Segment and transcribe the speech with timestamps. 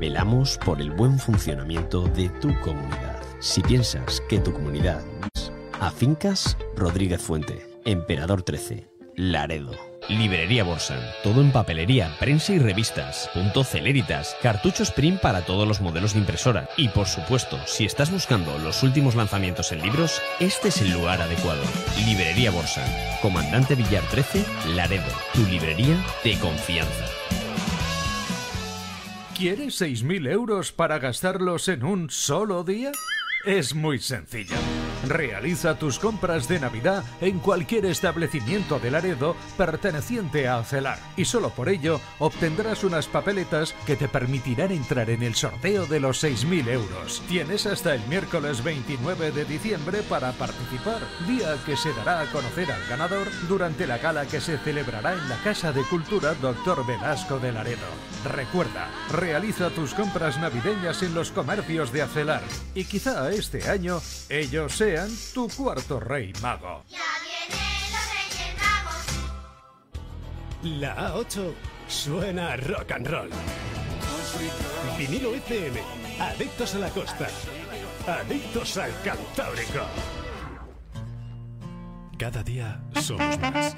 [0.00, 3.22] Velamos por el buen funcionamiento de tu comunidad.
[3.38, 5.00] Si piensas que tu comunidad
[5.32, 9.70] es Afincas Rodríguez Fuente, Emperador 13, Laredo.
[10.08, 10.98] Librería Borsan.
[11.22, 13.30] Todo en papelería, prensa y revistas.
[13.32, 14.34] Punto Celeritas.
[14.42, 16.68] Cartuchos print para todos los modelos de impresora.
[16.76, 21.20] Y por supuesto, si estás buscando los últimos lanzamientos en libros, este es el lugar
[21.20, 21.62] adecuado.
[22.06, 22.90] Librería Borsan.
[23.22, 24.44] Comandante Villar 13,
[24.74, 25.12] Laredo.
[25.34, 27.04] Tu librería de confianza.
[29.38, 32.90] ¿Quieres 6.000 euros para gastarlos en un solo día?
[33.44, 34.56] Es muy sencillo.
[35.06, 41.50] Realiza tus compras de Navidad en cualquier establecimiento de Laredo perteneciente a Celar y solo
[41.50, 46.68] por ello obtendrás unas papeletas que te permitirán entrar en el sorteo de los 6.000
[46.68, 47.22] euros.
[47.28, 52.70] Tienes hasta el miércoles 29 de diciembre para participar, día que se dará a conocer
[52.70, 56.86] al ganador durante la gala que se celebrará en la Casa de Cultura Dr.
[56.86, 57.86] Velasco de Laredo.
[58.24, 62.42] Recuerda, realiza tus compras navideñas en los comercios de Acelar
[62.74, 66.82] y quizá este año ellos sean tu cuarto rey mago.
[70.62, 71.52] La A8
[71.86, 73.30] suena a rock and roll.
[74.96, 75.80] Vinilo FM,
[76.20, 77.28] adictos a la costa,
[78.06, 79.84] adictos al Cantábrico.
[82.18, 83.76] Cada día somos más.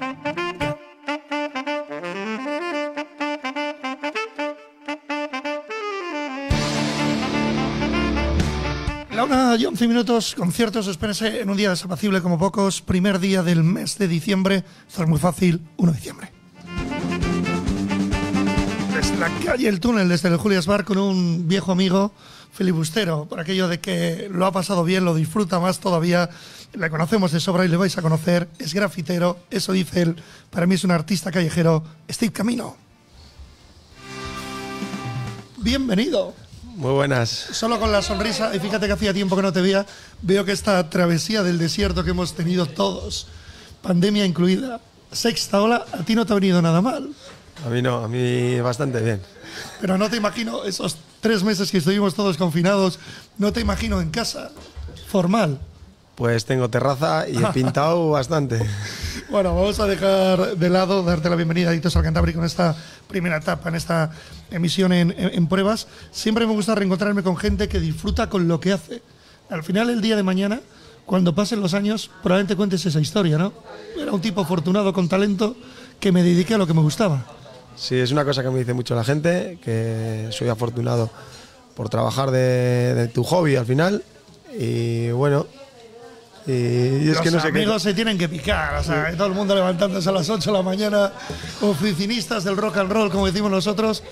[9.21, 13.43] La una y 11 minutos, conciertos, espérense en un día desapacible como pocos, primer día
[13.43, 16.31] del mes de diciembre, esto es muy fácil, 1 de diciembre.
[18.95, 22.13] Desde la calle El Túnel, desde el Julias Bar, con un viejo amigo,
[22.51, 26.31] filibustero, por aquello de que lo ha pasado bien, lo disfruta más todavía,
[26.73, 30.15] le conocemos de sobra y le vais a conocer, es grafitero, eso dice él,
[30.49, 32.75] para mí es un artista callejero, Steve Camino.
[35.57, 36.40] Bienvenido.
[36.75, 37.29] Muy buenas.
[37.29, 39.85] Solo con la sonrisa, y fíjate que hacía tiempo que no te veía,
[40.21, 43.27] veo que esta travesía del desierto que hemos tenido todos,
[43.81, 44.79] pandemia incluida,
[45.11, 47.09] sexta ola, a ti no te ha venido nada mal.
[47.65, 49.21] A mí no, a mí bastante bien.
[49.81, 52.99] Pero no te imagino esos tres meses que estuvimos todos confinados,
[53.37, 54.51] no te imagino en casa,
[55.07, 55.59] formal.
[56.15, 58.65] Pues tengo terraza y he pintado bastante.
[59.31, 62.75] Bueno, vamos a dejar de lado, darte la bienvenida a Dictos al Cantábrico en esta
[63.07, 64.11] primera etapa, en esta
[64.51, 65.87] emisión en, en- en pruebas.
[66.11, 69.01] Siempre me gusta reencontrarme con gente que disfruta con lo que hace.
[69.49, 70.59] Al final, el día de mañana,
[71.05, 73.53] cuando pasen los años, probablemente cuentes esa historia, ¿no?
[73.97, 75.55] Era un tipo afortunado con talento
[76.01, 77.25] que me dediqué a lo que me gustaba.
[77.77, 81.09] Sí, es una cosa que me dice mucho la gente, que soy afortunado
[81.75, 84.03] por trabajar de, de tu hobby al final.
[84.59, 85.47] Y bueno,
[86.47, 89.27] y, y es Los que no sé amigos se tienen que picar, o sea, todo
[89.27, 91.11] el mundo levantándose a las 8 de la mañana,
[91.61, 94.03] oficinistas del rock and roll, como decimos nosotros.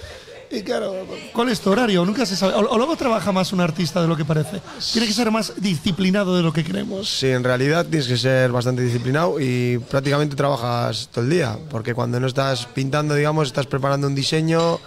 [0.52, 0.96] Y claro,
[1.32, 2.04] ¿cuál es tu horario?
[2.06, 2.54] Nunca se sabe.
[2.56, 4.60] O, o luego trabaja más un artista de lo que parece.
[4.94, 7.08] Tiene que ser más disciplinado de lo que creemos.
[7.08, 11.94] Sí, en realidad tienes que ser bastante disciplinado y prácticamente trabajas todo el día, porque
[11.94, 14.80] cuando no estás pintando, digamos, estás preparando un diseño,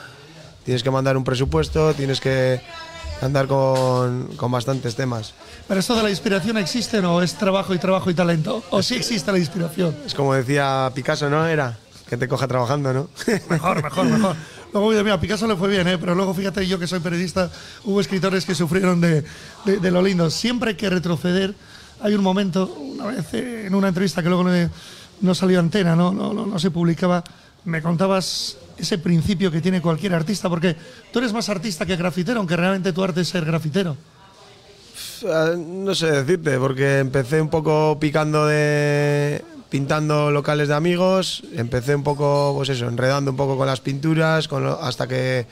[0.64, 2.60] tienes que mandar un presupuesto, tienes que
[3.22, 5.34] andar con, con bastantes temas.
[5.68, 8.62] Pero esto de la inspiración existe o es trabajo y trabajo y talento.
[8.70, 9.96] O sí existe la inspiración.
[10.04, 11.46] Es como decía Picasso, ¿no?
[11.46, 11.78] Era
[12.08, 13.08] que te coja trabajando, ¿no?
[13.48, 14.36] Mejor, mejor, mejor.
[14.72, 15.98] Luego, mira, a Picasso le fue bien, ¿eh?
[15.98, 17.50] pero luego fíjate, yo que soy periodista,
[17.84, 19.22] hubo escritores que sufrieron de,
[19.64, 20.30] de- de lo lindo.
[20.30, 21.54] Siempre hay que retroceder.
[22.00, 24.70] Hay un momento, una vez eh, en una entrevista que luego no,
[25.20, 27.22] no salió antena, no, no, no, no se publicaba,
[27.64, 30.76] me contabas ese principio que tiene cualquier artista, porque
[31.12, 33.96] tú eres más artista que grafitero, aunque realmente tu arte es ser grafitero.
[35.56, 39.44] No sé decirte, porque empecé un poco picando de.
[39.70, 44.48] pintando locales de amigos, empecé un poco, pues eso, enredando un poco con las pinturas,
[44.48, 45.46] con lo- hasta que,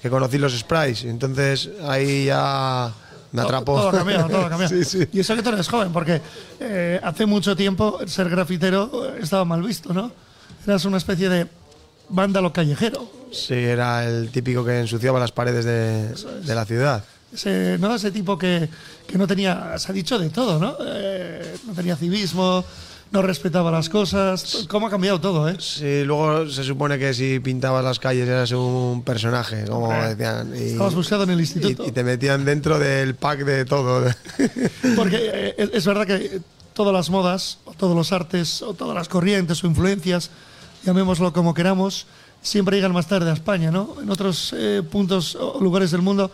[0.00, 1.04] que conocí los sprays.
[1.04, 2.92] Entonces ahí ya
[3.32, 3.80] me atrapó.
[3.80, 4.72] Todo cambiado, todo ha cambiado.
[4.74, 5.08] Sí, sí.
[5.12, 6.20] Y eso que tú eres joven, porque
[6.60, 10.12] eh, hace mucho tiempo ser grafitero eh, estaba mal visto, ¿no?
[10.64, 11.46] Eras una especie de
[12.08, 13.10] vándalo callejero.
[13.32, 16.08] Sí, era el típico que ensuciaba las paredes de,
[16.44, 17.04] de la ciudad.
[17.34, 17.94] Ese, ¿no?
[17.94, 18.68] Ese tipo que,
[19.06, 20.76] que no tenía, se ha dicho de todo, ¿no?
[20.86, 22.64] Eh, no tenía civismo,
[23.10, 24.66] no respetaba las cosas.
[24.68, 25.56] ¿Cómo ha cambiado todo, eh?
[25.58, 30.52] Sí, luego se supone que si pintabas las calles eras un personaje, como decían.
[30.56, 31.84] Y, Estabas buscado en el instituto.
[31.84, 34.08] y- y te metían dentro del pack de todo.
[34.96, 36.40] Porque eh, es, es verdad que
[36.74, 40.30] todas las modas, o todos los artes, o todas las corrientes o influencias,
[40.86, 42.06] llamémoslo como queramos,
[42.40, 43.96] siempre llegan más tarde a España, ¿no?
[44.00, 46.30] En otros eh, puntos o lugares del mundo,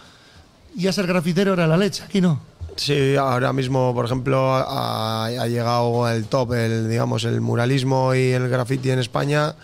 [0.77, 2.39] ya ser grafitero era la leche, aquí no.
[2.77, 8.49] Sí, ahora mismo, por ejemplo, ha, llegado el top, el, digamos, el muralismo y el
[8.49, 9.55] graffiti en España,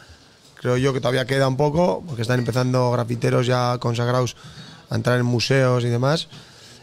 [0.55, 4.37] creo yo que todavía queda un poco, porque están empezando grafiteros ya consagrados
[4.91, 6.29] a entrar en museos y demás.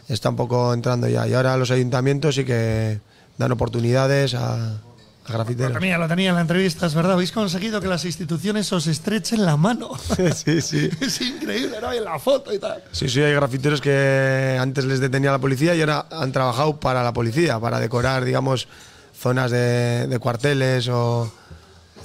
[0.08, 1.26] Está un poco entrando ya.
[1.26, 3.00] Y ahora los ayuntamientos sí que
[3.38, 4.80] dan oportunidades a,
[5.28, 5.72] a grafiteros.
[5.72, 7.12] También lo tenía en la entrevista, es verdad.
[7.12, 9.90] Habéis conseguido que las instituciones os estrechen la mano.
[10.34, 10.90] sí, sí.
[11.00, 11.92] es increíble, ¿no?
[11.94, 12.82] Y en la foto y tal.
[12.92, 17.02] Sí, sí, hay grafiteros que antes les detenía la policía y ahora han trabajado para
[17.02, 18.68] la policía, para decorar, digamos,
[19.18, 21.32] zonas de, de cuarteles o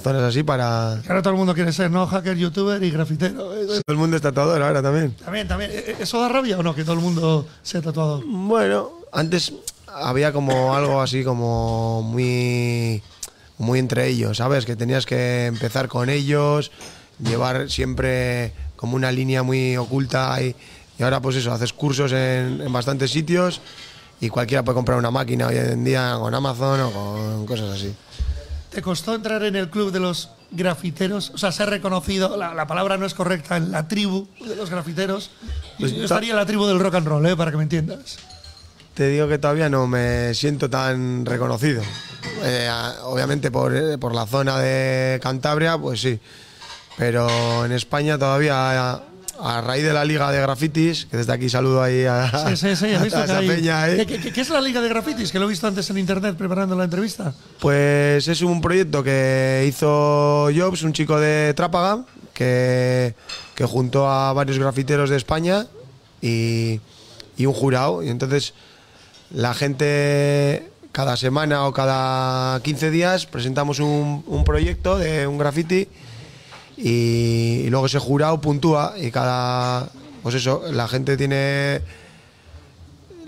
[0.02, 0.94] zonas así para...
[0.94, 2.06] Ahora todo el mundo quiere ser, ¿no?
[2.06, 3.44] Hacker, youtuber y grafitero.
[3.44, 5.14] Todo el mundo es tatuador ahora también.
[5.14, 5.70] También, también.
[5.72, 6.74] Eh, ¿Eso da rabia o no?
[6.74, 8.24] Que todo el mundo sea tatuador.
[8.26, 9.52] Bueno, antes
[9.94, 13.02] había como algo así como muy
[13.58, 14.64] muy entre ellos, ¿sabes?
[14.64, 16.70] Que tenías que empezar con ellos,
[17.22, 20.56] llevar siempre como una línea muy oculta y,
[20.98, 23.60] y ahora pues eso, haces cursos en, en bastantes sitios
[24.20, 27.94] y cualquiera puede comprar una máquina hoy en día con Amazon o con cosas así.
[28.70, 31.30] ¿Te costó entrar en el club de los grafiteros?
[31.34, 34.70] O sea, ser reconocido, la, la palabra no es correcta, en la tribu de los
[34.70, 35.30] grafiteros.
[35.78, 37.36] Pues yo ta- estaría en la tribu del rock and roll, ¿eh?
[37.36, 38.16] Para que me entiendas.
[38.94, 41.82] Te digo que todavía no me siento tan reconocido.
[42.44, 42.68] Eh,
[43.04, 46.20] obviamente por, eh, por la zona de Cantabria, pues sí.
[46.98, 49.02] Pero en España todavía, a,
[49.40, 52.76] a raíz de la Liga de Grafitis, que desde aquí saludo ahí a, Sí, sí,
[52.76, 52.86] sí.
[52.86, 54.90] he a visto que esa hay- peña ahí, ¿Qué, qué- qué es la Liga de
[54.90, 55.32] Grafitis?
[55.32, 57.32] Que lo he visto antes en internet preparando la entrevista.
[57.60, 62.04] Pues es un proyecto que hizo Jobs, un chico de Trápaga,
[62.34, 63.14] que,
[63.54, 65.66] que juntó a varios grafiteros de España
[66.20, 66.78] y,
[67.38, 68.02] y un jurado.
[68.02, 68.52] Y entonces
[69.32, 75.88] la gente cada semana o cada 15 días presentamos un, un proyecto de un graffiti
[76.76, 79.88] y, y luego ese jurado puntúa y cada...
[80.22, 81.80] Pues eso, la gente tiene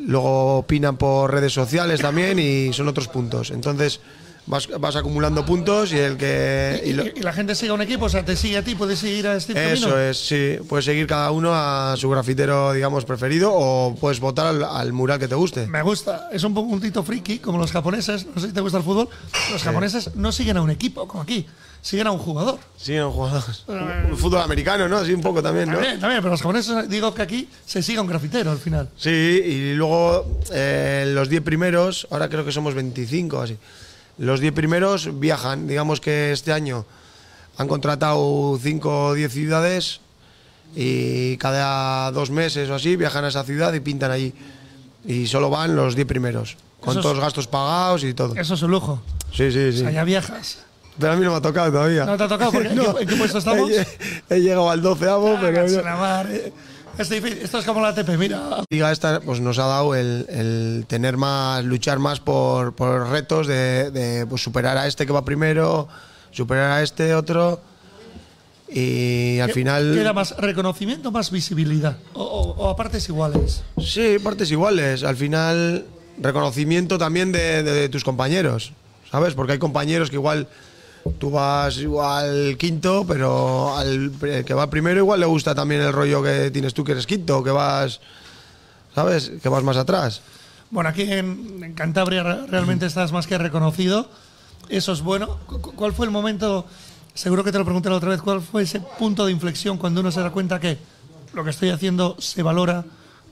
[0.06, 3.50] luego opinan por redes sociales también y son otros puntos.
[3.50, 4.00] Entonces
[4.46, 6.82] vas, vas acumulando puntos y el que...
[6.84, 8.74] y lo- Y, la gente sigue a un equipo, o sea, te sigue a ti,
[8.74, 10.56] puedes seguir a este eso es, sí.
[10.68, 15.18] Puedes seguir cada uno a su grafitero, digamos, preferido o puedes votar al, al mural
[15.18, 15.66] que te guste.
[15.66, 18.84] Me gusta, es un puntito friki, como los japoneses, no sé si te gusta el
[18.84, 19.08] fútbol,
[19.52, 21.46] los japoneses no siguen a un equipo, como aquí,
[21.80, 22.58] siguen a un jugador.
[22.76, 23.42] Sí, un jugador.
[24.10, 25.04] Un Fútbol americano, ¿no?
[25.04, 25.74] Sí, un poco también, ¿no?
[25.74, 28.88] También, también, pero los japoneses digo que aquí se sigue a un grafitero al final.
[28.96, 33.56] Sí, y luego eh, los 10 primeros, ahora creo que somos 25 así.
[34.18, 36.84] Los 10 primeros viajan, digamos que este año
[37.56, 40.00] han contratado 5 o 10 ciudades
[40.76, 44.32] y cada dos meses o así viajan a esa ciudad y pintan allí.
[45.06, 48.34] Y solo van los 10 primeros, con Eso todos los gastos pagados y todo.
[48.36, 49.02] Eso es un lujo.
[49.32, 49.78] Sí, sí, O sí.
[49.78, 50.58] sea, ya viajas.
[50.98, 52.04] Pero a mí no me ha tocado todavía.
[52.04, 52.52] ¿No te ha tocado?
[52.52, 53.68] Porque ¿en qué- en qué puesto estamos?
[53.70, 53.86] He,
[54.30, 55.00] he llegado al 12
[55.40, 55.82] pero Cágase no.
[56.98, 57.38] Es difícil.
[57.42, 58.40] Esto es como la ATP, mira.
[58.70, 63.46] liga esta pues nos ha dado el, el tener más, luchar más por, por retos
[63.46, 65.88] de, de, pues, superar a este que va primero,
[66.30, 67.60] superar a este otro
[68.68, 71.96] y al ¿Qué- final ¿Queda más reconocimiento más visibilidad?
[72.14, 73.62] O, o- o a partes iguales.
[73.80, 75.84] sí partes iguales al final
[76.18, 78.72] reconocimiento también de, de tus compañeros
[79.10, 80.48] sabes porque hay compañeros que igual
[81.18, 84.12] tú vas igual quinto pero al
[84.44, 87.42] que va primero igual le gusta también el rollo que tienes tú que eres quinto
[87.42, 88.00] que vas
[88.94, 90.22] sabes que vas más atrás
[90.70, 94.08] Bueno, aquí en, en Cantabria re- realmente estás más que reconocido.
[94.68, 95.38] Eso es bueno.
[95.46, 96.64] Cu- cu- ¿Cuál fue el momento?
[97.12, 98.20] Seguro que te lo pregunté la otra vez.
[98.22, 100.78] ¿Cuál fue ese punto de inflexión cuando uno se da cuenta que
[101.32, 102.84] lo que estoy haciendo se valora,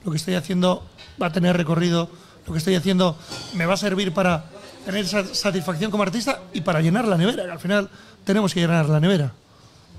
[0.05, 0.83] lo que estoy haciendo
[1.21, 2.07] va a tener recorrido,
[2.47, 3.17] lo que estoy haciendo
[3.55, 4.45] me va a servir para
[4.85, 7.45] tener esa satisfacción como artista y para llenar la nevera?
[7.45, 7.89] Que al final
[8.23, 9.33] tenemos que llenar la nevera.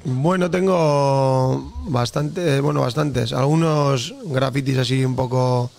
[0.05, 3.33] Bueno, tengo bastante, bueno, bastantes.
[3.33, 5.71] Algunos grafitis así un poco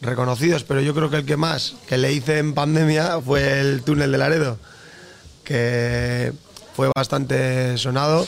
[0.00, 3.82] reconocidos, pero yo creo que el que más que le hice en pandemia fue el
[3.82, 4.58] túnel de Laredo,
[5.44, 6.32] que
[6.74, 8.26] fue bastante sonado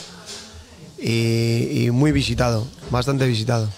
[0.99, 3.69] y, y muy visitado, bastante visitado.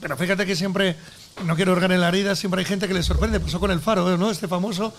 [0.00, 0.96] Pero fíjate que siempre,
[1.44, 3.40] no quiero orgar en la herida, siempre hay gente que le sorprende.
[3.40, 4.30] Pasó con el faro, ¿no?
[4.30, 4.92] Este famoso.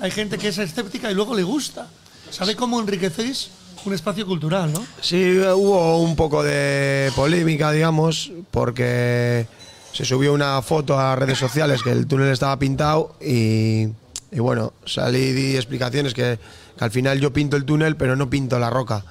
[0.00, 1.88] Hay gente que es escéptica y luego le gusta.
[2.30, 3.50] ¿Sabe cómo enriquecéis
[3.84, 4.84] un espacio cultural, no?
[5.00, 9.46] Sí, hubo un poco de polémica, digamos, porque
[9.92, 13.88] se subió una foto a redes sociales que el túnel estaba pintado y,
[14.30, 16.38] y bueno, salí y di explicaciones que,
[16.78, 19.04] que al final yo pinto el túnel, pero no pinto la roca.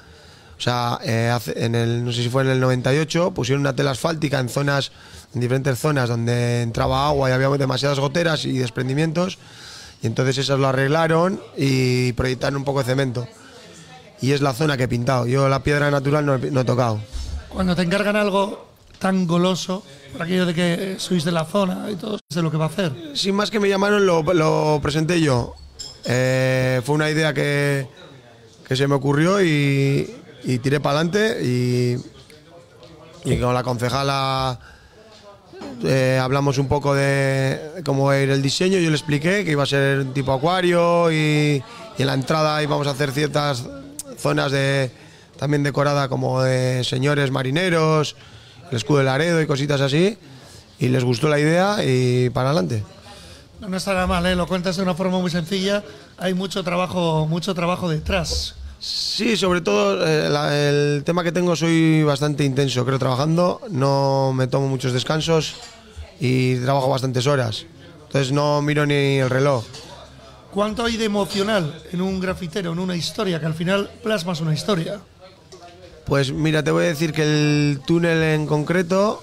[0.57, 3.91] O sea, eh, en el, no sé si fue en el 98, pusieron una tela
[3.91, 4.91] asfáltica en zonas,
[5.33, 9.37] en diferentes zonas donde entraba agua y había demasiadas goteras y desprendimientos.
[10.01, 13.27] Y entonces esas lo arreglaron y proyectaron un poco de cemento.
[14.21, 15.25] Y es la zona que he pintado.
[15.25, 16.99] Yo la piedra natural no he, no he tocado.
[17.49, 18.67] Cuando te encargan algo
[18.99, 22.57] tan goloso, por aquello de que sois de la zona y todo, de lo que
[22.57, 22.91] va a hacer.
[23.13, 25.55] Sin más que me llamaron, lo, lo presenté yo.
[26.05, 27.87] Eh, fue una idea que,
[28.67, 31.97] que se me ocurrió y, y tiré para adelante y,
[33.25, 34.59] y con la concejala
[35.83, 38.79] eh, hablamos un poco de cómo va a ir el diseño.
[38.79, 41.63] Yo le expliqué que iba a ser tipo acuario y,
[41.97, 43.65] en la entrada íbamos a hacer ciertas
[44.17, 44.91] zonas de
[45.37, 48.15] también decorada como de señores marineros,
[48.71, 50.17] el escudo de Laredo y cositas así.
[50.79, 52.83] Y les gustó la idea y para adelante.
[53.59, 54.35] No está nada mal, ¿eh?
[54.35, 55.83] lo cuentas de una forma muy sencilla.
[56.17, 58.55] Hay mucho trabajo, mucho trabajo detrás.
[58.79, 63.61] Sí, sobre todo eh, la- el tema que tengo soy bastante intenso, creo, trabajando.
[63.69, 65.55] No me tomo muchos descansos
[66.19, 67.65] y trabajo bastantes horas.
[68.07, 69.65] Entonces no miro ni el reloj.
[70.51, 74.53] ¿Cuánto hay de emocional en un grafitero, en una historia, que al final plasmas una
[74.53, 74.99] historia?
[76.05, 79.21] Pues mira, te voy a decir que el túnel en concreto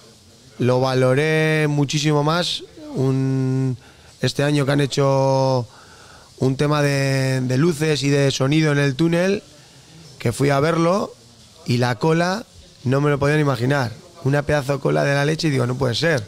[0.59, 2.63] lo valoré muchísimo más
[2.95, 3.77] un-
[4.21, 5.67] este año que han hecho
[6.39, 9.43] un tema de, luces y de sonido en el túnel,
[10.19, 11.15] que fui a verlo
[11.67, 12.45] y la cola
[12.85, 13.93] no me lo podían imaginar.
[14.25, 16.23] Una pedazo de cola de la leche y digo, no puede ser.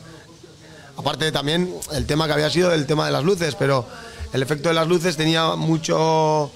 [0.96, 3.86] Aparte también el tema que había sido el tema de las luces, pero
[4.32, 6.50] el efecto de las luces tenía mucho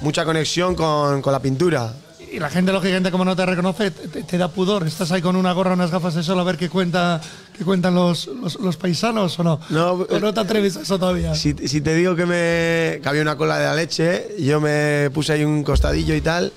[0.00, 1.94] mucha conexión con, con la pintura.
[2.34, 4.84] Y la gente, lógicamente, como no te reconoce, te, da pudor.
[4.88, 7.20] Estás ahí con una gorra, unas gafas de sol a ver qué, cuenta,
[7.56, 9.60] qué cuentan los, los, los paisanos o no.
[9.70, 11.36] No, ¿O no te atreves a eso todavía?
[11.36, 15.10] Si, si te digo que, me, que había una cola de la leche, yo me
[15.14, 16.52] puse ahí un costadillo y tal,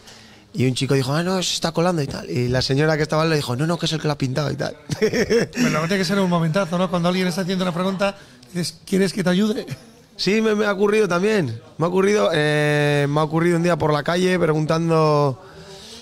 [0.52, 2.28] y un chico dijo, ah, no, se está colando y tal.
[2.28, 4.18] Y la señora que estaba lado dijo, no, no, que es el que lo ha
[4.18, 4.76] pintado y tal.
[5.00, 6.90] Pero tiene que ser un momentazo, ¿no?
[6.90, 8.18] Cuando alguien está haciendo una pregunta,
[8.52, 9.68] dices, ¿quieres que te ayude?
[10.16, 11.62] sí, me, me ha ocurrido también.
[11.78, 15.40] Me ha ocurrido, eh, me ha ocurrido un día por la calle preguntando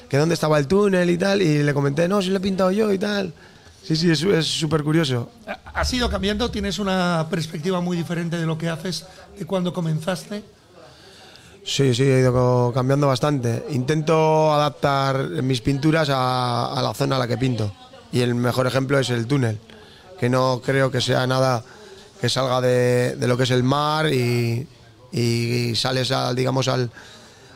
[0.09, 2.71] que dónde estaba el túnel y tal, y le comenté, no, si lo he pintado
[2.71, 3.33] yo y tal.
[3.83, 5.29] Sí, sí, es súper curioso.
[5.47, 6.49] Ha- ¿Has ido cambiando?
[6.49, 9.05] ¿Tienes una perspectiva muy diferente de lo que haces
[9.37, 10.43] de cuando comenzaste?
[11.63, 13.65] Sí, sí, he ido cambiando bastante.
[13.71, 17.73] Intento adaptar mis pinturas a, a la zona a la que pinto.
[18.11, 19.59] Y el mejor ejemplo es el túnel,
[20.19, 21.63] que no creo que sea nada
[22.21, 24.67] que salga de, de lo que es el mar y,
[25.11, 26.89] y sales, al, digamos, al,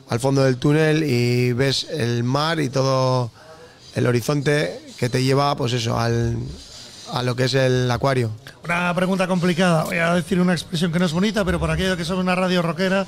[0.10, 3.32] al fondo del túnel y ves el mar y todo
[3.96, 6.38] el horizonte que te lleva, pues eso, al,
[7.14, 8.32] a lo que es el acuario.
[8.64, 9.84] Una pregunta complicada.
[9.84, 12.36] Voy a decir una expresión que no es bonita, pero por aquello que son una
[12.36, 13.06] radio rockera,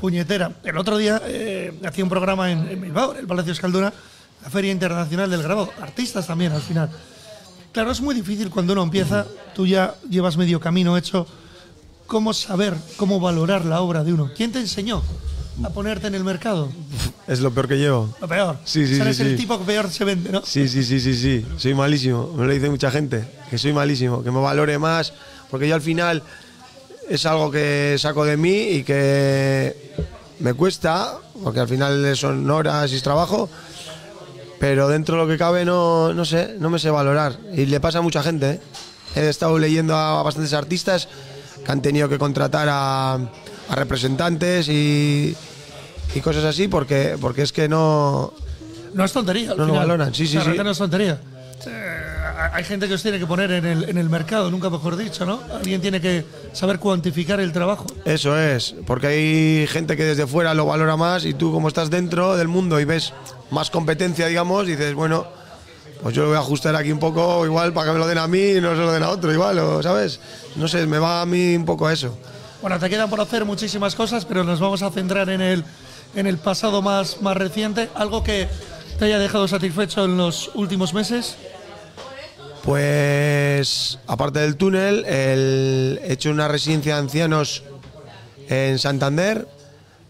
[0.00, 0.52] puñetera.
[0.62, 3.92] El otro día eh, hacía un programa en, Bilbao, el Palacio Escalduna,
[4.42, 5.72] la Feria Internacional del Grabado.
[5.80, 6.90] Artistas también, al final.
[7.72, 11.26] Claro, es muy difícil cuando uno empieza, tú ya llevas medio camino hecho,
[12.06, 14.30] cómo saber, cómo valorar la obra de uno.
[14.36, 15.02] ¿Quién te enseñó
[15.62, 16.68] a ponerte en el mercado?
[17.26, 18.14] Es lo peor que llevo.
[18.20, 18.56] Lo peor.
[18.64, 19.36] Sí, sí, Eres sí, el sí.
[19.36, 20.42] tipo que peor se vende, ¿no?
[20.44, 21.46] Sí, sí, sí, sí, sí.
[21.56, 22.32] Soy malísimo.
[22.36, 23.24] Me lo dice mucha gente.
[23.50, 24.22] Que soy malísimo.
[24.22, 25.12] Que me valore más.
[25.50, 26.22] Porque yo al final
[27.08, 29.94] es algo que saco de mí y que
[30.40, 31.18] me cuesta.
[31.42, 33.48] Porque al final son horas y es trabajo.
[34.58, 37.38] Pero dentro de lo que cabe no, no sé, no me sé valorar.
[37.54, 38.50] Y le pasa a mucha gente.
[38.50, 38.60] ¿eh?
[39.16, 41.08] He estado leyendo a bastantes artistas
[41.64, 43.18] que han tenido que contratar a,
[43.68, 45.34] a representantes y,
[46.14, 48.32] y cosas así porque, porque es que no,
[48.94, 49.54] No es tontería.
[49.54, 50.50] No lo valoran, sí, sí, La sí.
[50.62, 51.20] no es tontería.
[52.52, 55.24] Hay gente que os tiene que poner en el, en el mercado, nunca mejor dicho,
[55.24, 55.40] ¿no?
[55.54, 57.86] Alguien tiene que saber cuantificar el trabajo.
[58.04, 61.90] Eso es, porque hay gente que desde fuera lo valora más y tú como estás
[61.90, 63.12] dentro del mundo y ves
[63.50, 65.26] más competencia, digamos, dices, bueno,
[66.02, 68.18] pues yo lo voy a ajustar aquí un poco igual para que me lo den
[68.18, 70.20] a mí y no se lo den a otro igual, o, ¿sabes?
[70.56, 72.16] No sé, me va a mí un poco eso.
[72.64, 75.62] Bueno, te quedan por hacer muchísimas cosas, pero nos vamos a centrar en el,
[76.16, 77.90] en el pasado más, más reciente.
[77.94, 78.48] Algo que
[78.98, 81.36] te haya dejado satisfecho en los últimos meses.
[82.62, 87.64] Pues aparte del túnel, el- he hecho una residencia de ancianos
[88.48, 89.46] en Santander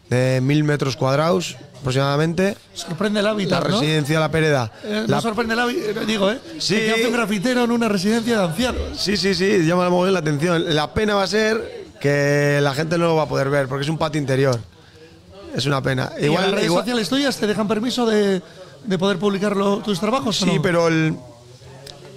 [0.09, 2.57] de mil metros cuadrados aproximadamente.
[2.73, 3.81] Sorprende el La hábitat, ¿no?
[3.81, 4.71] residencia La Pereda.
[4.85, 6.39] Eh, La- no sorprende el hábitat, digo, ¿eh?
[6.61, 6.77] Sí.
[6.77, 8.83] Que hace un grafitero en una residencia de ancianos.
[8.97, 10.73] Sí, sí, sí, llama muy bien la atención.
[10.73, 13.83] La pena va a ser que la gente no lo va a poder ver porque
[13.85, 14.61] es un patio interior.
[15.57, 16.13] Es una pena.
[16.21, 18.43] ¿Y en las redes sociales tuyas te dejan permiso de,
[18.85, 20.61] de poder publicar lo- tus trabajos o Sí, no?
[20.63, 21.17] pero el-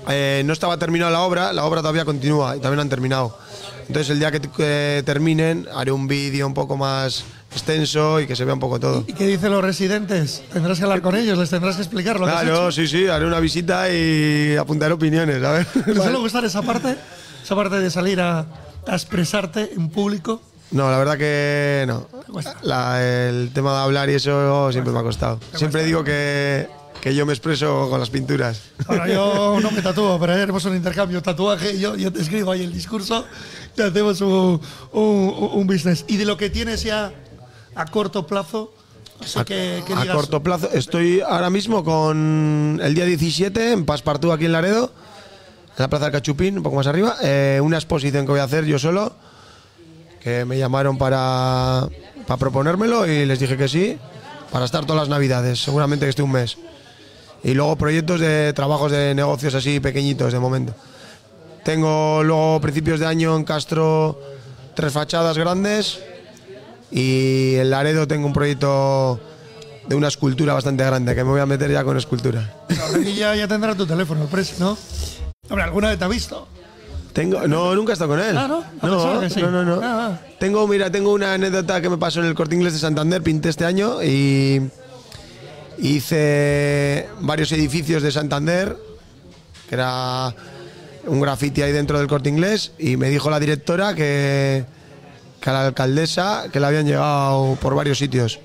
[0.10, 3.38] eh, no estaba terminada la obra, la obra todavía continúa y también han terminado.
[3.88, 8.36] Entonces el día que, que terminen haré un vídeo un poco más extenso y que
[8.36, 9.06] se vea un poco todo.
[9.08, 10.44] ¿Y qué dicen los residentes?
[10.52, 12.72] Tendrás que hablar con ellos, les tendrás que explicar lo que has Claro, hecho.
[12.74, 15.66] sí, sí, haré una visita y apuntaré opiniones, a ver.
[15.86, 16.98] ¿Te suele gustar esa parte?
[17.42, 18.46] Esa parte de salir a,
[18.88, 20.42] a expresarte en público.
[20.72, 22.08] No, la verdad que no.
[22.64, 25.40] La- el tema de hablar y eso siempre me ha costado.
[25.54, 26.68] Siempre digo que,
[27.00, 28.62] que yo me expreso con las pinturas.
[28.86, 31.80] Bueno, yo no me tatúo, pero haremos un intercambio tatuaje.
[31.80, 33.26] Yo, yo te escribo ahí el discurso
[33.78, 34.60] y hacemos un,
[34.92, 36.04] un- un business.
[36.08, 37.14] Y de lo que tienes ya
[37.76, 38.74] a corto plazo,
[39.22, 40.70] Así a, que, que a corto plazo.
[40.74, 44.92] Estoy ahora mismo con el día 17 en Paspartú, aquí en Laredo,
[45.78, 47.18] en la Plaza del Cachupín, un poco más arriba.
[47.22, 49.14] eh, una exposición que voy a hacer yo solo,
[50.20, 51.88] que me llamaron para,
[52.26, 53.98] para proponérmelo y les dije que sí,
[54.52, 56.58] para estar todas las navidades, seguramente que esté un mes.
[57.44, 60.74] Y luego proyectos de trabajos de negocios así pequeñitos de momento.
[61.64, 64.20] Tengo luego principios de año en Castro
[64.74, 66.00] tres fachadas grandes
[66.90, 69.20] y en Laredo tengo un proyecto
[69.88, 72.66] de una escultura bastante grande que me voy a meter ya con escultura.
[72.96, 74.28] Aquí ya, ya tendrá tu teléfono,
[74.60, 74.78] ¿no?
[75.50, 76.48] Hombre, ¿alguna vez te ha visto?
[77.14, 78.38] Tengo, no, nunca he estado con él.
[78.38, 78.64] Ah, ¿no?
[78.82, 79.42] Ah, no, que sí.
[79.42, 79.82] no, no, no.
[79.82, 80.20] Ah, ah.
[80.40, 83.50] Tengo, mira, tengo una anécdota que me pasó en el Corte Inglés de Santander, pinté
[83.50, 84.70] este año y
[85.80, 88.78] hice varios edificios de Santander,
[89.68, 90.34] que era
[91.06, 94.66] un graffiti ahí dentro del Corte Inglés y me dijo la directora que,
[95.40, 98.40] que a la alcaldesa que le habían llegado por varios sitios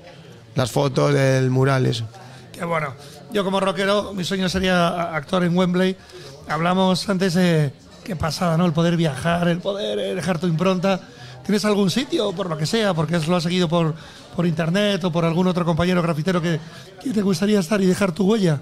[0.55, 2.05] las fotos del mural, eso.
[2.51, 2.93] Qué bueno.
[3.31, 5.97] Yo como rockero, mi sueño sería actuar en Wembley.
[6.47, 7.73] Hablamos antes de
[8.03, 8.65] qué pasada, ¿no?
[8.65, 10.99] El poder viajar, el poder eh, dejar tu impronta.
[11.45, 13.95] ¿Tienes algún sitio, por lo que sea, porque lo has seguido por,
[14.35, 16.59] por internet o por algún otro compañero grafitero que,
[17.01, 18.61] que te gustaría estar y dejar tu huella?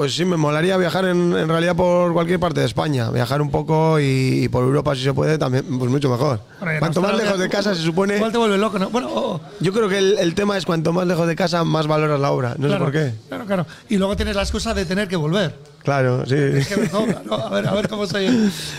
[0.00, 3.50] Pues sí, me molaría viajar en, en realidad por cualquier parte de España, viajar un
[3.50, 6.40] poco y, y por Europa si se puede también, pues mucho mejor.
[6.58, 8.16] Bueno, Cuanto más lejos de casa se supone...
[8.16, 8.88] Igual te vuelve loco, ¿no?
[8.88, 11.86] Bueno, oh, Yo creo que el, el tema es cuanto más lejos de casa, más
[11.86, 12.54] valoras la obra.
[12.56, 13.14] No claro, sé por qué.
[13.28, 13.66] Claro, claro.
[13.90, 15.54] Y luego tienes la excusa de tener que volver.
[15.82, 16.34] Claro, sí.
[16.66, 17.34] que me sobra, ¿no?
[17.34, 18.26] A ver, a ver cómo se,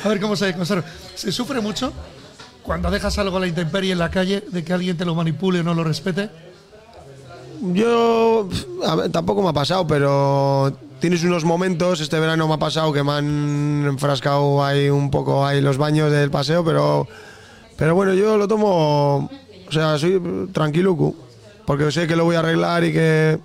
[0.04, 0.86] a ver cómo se conserva.
[1.14, 1.94] Se sufre mucho
[2.64, 5.60] cuando dejas algo a la intemperie en la calle de que alguien te lo manipule
[5.60, 6.32] o no lo respete.
[7.62, 8.50] Yo
[8.98, 13.04] ver, tampoco me ha pasado, pero tienes unos momentos, este verano me ha pasado que
[13.04, 17.08] me han enfrascado ahí un poco ahí los baños del paseo, pero
[17.78, 19.30] pero bueno, yo lo tomo,
[19.68, 21.16] o sea, soy tranquilo,
[21.66, 23.40] porque sé que lo voy a arreglar y que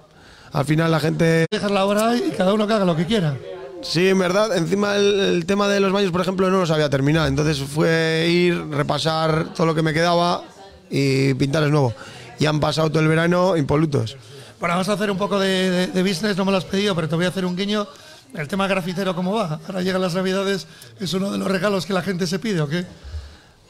[0.53, 3.07] al final la gente Dejas la obra ahí y cada uno que haga lo que
[3.07, 3.37] quiera.
[3.83, 6.89] Sí, en verdad, encima el, el tema de los baños, por ejemplo, no los había
[6.89, 7.27] terminado.
[7.27, 10.43] Entonces fue ir, repasar todo lo que me quedaba
[10.91, 11.93] y pintarles nuevo.
[12.39, 14.17] Y han pasado todo el verano impolutos.
[14.61, 16.95] Bueno, vamos a hacer un poco de, de- de business, no me lo has pedido,
[16.95, 17.87] pero te voy a hacer un guiño.
[18.35, 19.61] El tema grafitero, ¿cómo va?
[19.67, 20.67] Ahora llegan las navidades,
[21.01, 22.85] ¿es uno de los regalos que la gente se pide o qué?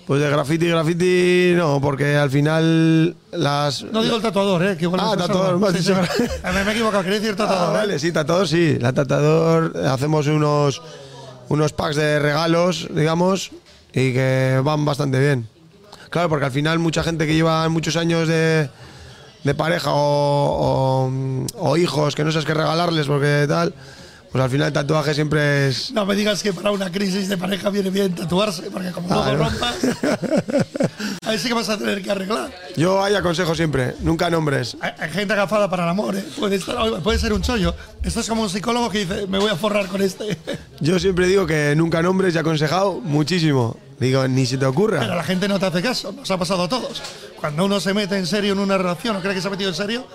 [0.07, 3.83] Pues de graffiti, graffiti, no, porque al final las...
[3.83, 4.76] No digo el tatuador, ¿eh?
[4.76, 5.92] Que igual Ah, tatuador, Sí, sí.
[6.44, 7.74] Ah, Me he equivocado, quería decir Ah, tatuador.
[7.74, 7.79] ¿eh?
[7.79, 8.79] vale, sí, tatuador sí.
[8.81, 10.81] La tatuador hacemos unos,
[11.48, 13.50] unos packs de regalos, digamos,
[13.92, 15.48] y que van bastante bien.
[16.16, 18.70] Claro, porque al final mucha gente que lleva muchos años de,
[19.55, 21.11] pareja o-
[21.59, 23.74] o hijos que no sabes qué regalarles porque tal,
[24.37, 25.90] pues al final el tatuaje siempre es...
[25.92, 29.22] No me digas que para una crisis de pareja viene bien tatuarse, porque como luego
[29.25, 29.38] Claro.
[29.44, 29.75] rompas,
[31.25, 32.51] ahí sí que vas a tener que arreglar.
[32.77, 34.77] Yo ahí aconsejo siempre, nunca nombres.
[34.81, 36.25] Hay, hay gente agafada para el amor, ¿eh?
[36.38, 37.75] puede, estar- puede ser un chollo.
[38.03, 40.37] Esto es como un psicólogo que dice, me voy a forrar con este.
[40.81, 43.77] Yo siempre digo que nunca nombres y aconsejado muchísimo.
[43.99, 45.07] Digo, ni se te Pero ocurra.
[45.07, 47.03] la gente no te hace caso, nos ha pasado a todos.
[47.40, 49.70] Cuando uno se mete en serio en una relación o cree que se ha metido
[49.70, 50.07] en serio,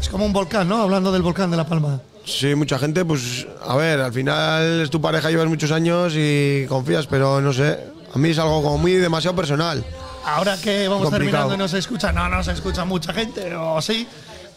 [0.00, 0.80] es como un volcán, ¿no?
[0.80, 2.00] Hablando del volcán de La Palma.
[2.26, 6.66] Sí, mucha gente, pues, a ver, al final es tu pareja, llevas muchos años y
[6.68, 7.78] confías, pero no sé.
[8.12, 9.84] A mí es algo como muy demasiado personal.
[10.24, 11.18] Ahora que vamos Complicado.
[11.48, 14.06] terminando y no se escucha, no, no se escucha mucha gente, o sí.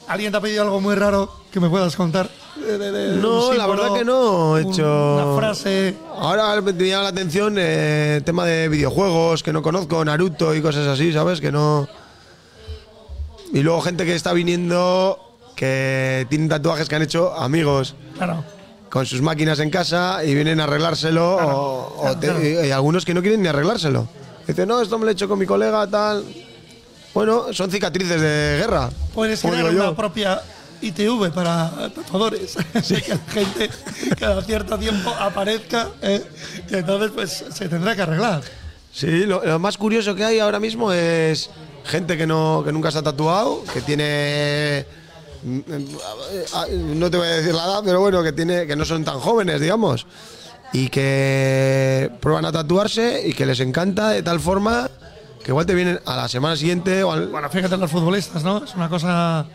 [0.08, 2.28] ¿Alguien te ha pedido algo muy raro que me puedas contar?
[2.56, 5.96] De- de- de No, la verdad que no, he un- hecho- Una frase.
[6.18, 10.88] Ahora me llama la atención eh, tema de videojuegos que no conozco, Naruto y cosas
[10.88, 11.40] así, ¿sabes?
[11.40, 11.88] Que no.
[13.54, 15.20] Y luego gente que está viniendo
[15.60, 18.46] que tienen tatuajes que han hecho amigos Claro.
[18.90, 22.42] con sus máquinas en casa y vienen a arreglárselo o, o claro, te- claro.
[22.42, 24.08] y hay algunos que no quieren ni arreglárselo.
[24.48, 26.24] Dicen, no, esto me lo he hecho con mi colega, tal.
[27.14, 28.90] Bueno, son cicatrices de guerra.
[29.14, 29.96] Puedes crear una yo.
[29.98, 30.42] propia
[30.82, 32.56] ITV para tatuadores.
[32.88, 33.70] que la gente
[34.18, 35.90] cada cierto tiempo aparezca.
[36.02, 36.24] ¿eh?
[36.72, 38.42] Y entonces, pues se tendrá que arreglar.
[38.94, 41.50] Sí, lo, lo más curioso que hay ahora mismo es
[41.84, 44.86] gente que, no, que nunca se ha tatuado, que tiene.
[45.44, 49.20] No te voy a decir la edad, pero bueno, que, tiene, que no son tan
[49.20, 50.06] jóvenes, digamos.
[50.74, 54.90] Y que prueban a tatuarse y que les encanta de tal forma
[55.44, 58.44] que igual te vienen a la semana siguiente o al, Bueno, fíjate en los futbolistas,
[58.44, 58.64] ¿no?
[58.64, 59.46] Es una cosa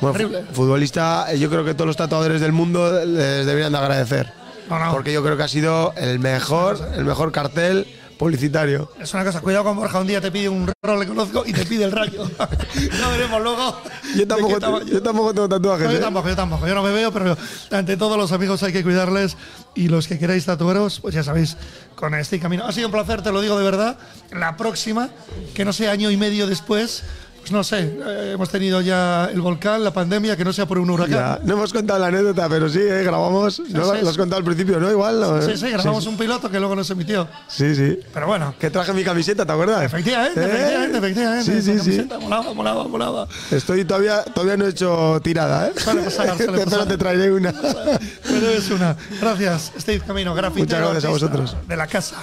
[0.00, 0.44] Bueno, terrible.
[0.48, 4.32] fu- futbolista, yo creo que todos los tatuadores del mundo les deberían de agradecer.
[4.70, 4.92] No, no.
[4.92, 7.86] Porque yo creo que ha sido el mejor, el mejor cartel
[8.18, 8.90] publicitario.
[9.00, 11.52] Es una cosa, cuidado con Borja, un día te pide un rol, le conozco, y
[11.52, 12.28] te pide el rayo.
[12.98, 13.76] ya veremos luego.
[14.16, 15.86] Yo tampoco, yo tampoco tengo tatuajes.
[15.86, 16.00] No, yo ¿eh?
[16.00, 17.36] tampoco, yo tampoco, yo no me veo, pero
[17.70, 19.36] ante todos los amigos hay que cuidarles
[19.74, 21.56] y los que queráis tatuaros, pues ya sabéis,
[21.94, 22.64] con este camino.
[22.66, 23.98] Ha sido un placer, te lo digo de verdad.
[24.30, 25.10] La próxima,
[25.54, 27.04] que no sea año y medio después,
[27.42, 30.78] Pues no sé, eh, hemos tenido ya el volcán, la pandemia, que no sea por
[30.78, 31.10] un huracán.
[31.12, 33.58] Ya, no hemos contado la anécdota, pero sí, eh, grabamos.
[33.58, 34.88] no sí, lo has contado al principio, ¿no?
[34.88, 35.18] Igual.
[35.20, 35.42] ¿no?
[35.42, 37.26] Sí, sí, grabamos un piloto que luego no se emitió.
[37.48, 37.98] Sí, sí.
[38.14, 38.54] Pero bueno.
[38.60, 39.82] Que traje mi camiseta, ¿te acuerdas?
[39.82, 40.44] Efectivamente, ¿Eh?
[40.44, 41.44] efectivamente, efectivamente.
[41.52, 41.90] Sí, sí, Esa sí.
[41.90, 43.28] camiseta Molaba, molaba, molaba.
[43.50, 45.72] Estoy todavía, todavía no he hecho tirada, ¿eh?
[45.74, 45.96] Pasar,
[46.64, 46.86] pasar.
[46.86, 47.52] te traeré una.
[47.52, 48.96] Pero es una.
[49.20, 50.78] Gracias, Steve Camino, grafitero.
[50.78, 51.56] Muchas gracias a vosotros.
[51.66, 52.18] De la casa.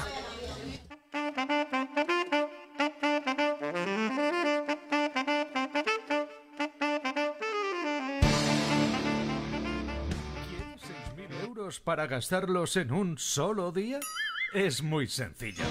[11.80, 14.00] Para gastarlos en un solo día?
[14.54, 15.64] Es muy sencillo.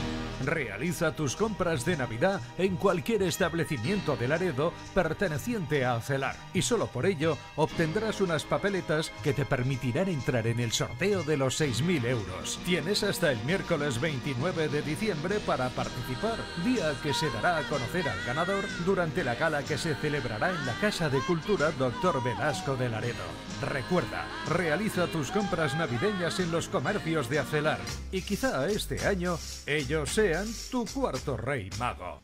[0.44, 6.86] Realiza tus compras de Navidad en cualquier establecimiento de Laredo perteneciente a Celar y solo
[6.86, 12.04] por ello obtendrás unas papeletas que te permitirán entrar en el sorteo de los 6.000
[12.04, 12.60] euros.
[12.64, 18.08] Tienes hasta el miércoles 29 de diciembre para participar, día que se dará a conocer
[18.08, 22.22] al ganador durante la gala que se celebrará en la Casa de Cultura Dr.
[22.22, 23.24] Velasco de Laredo.
[23.60, 27.80] Recuerda, realiza tus compras navideñas en los comercios de Acelar
[28.12, 32.22] y quizá este año ellos sean tu cuarto rey mago.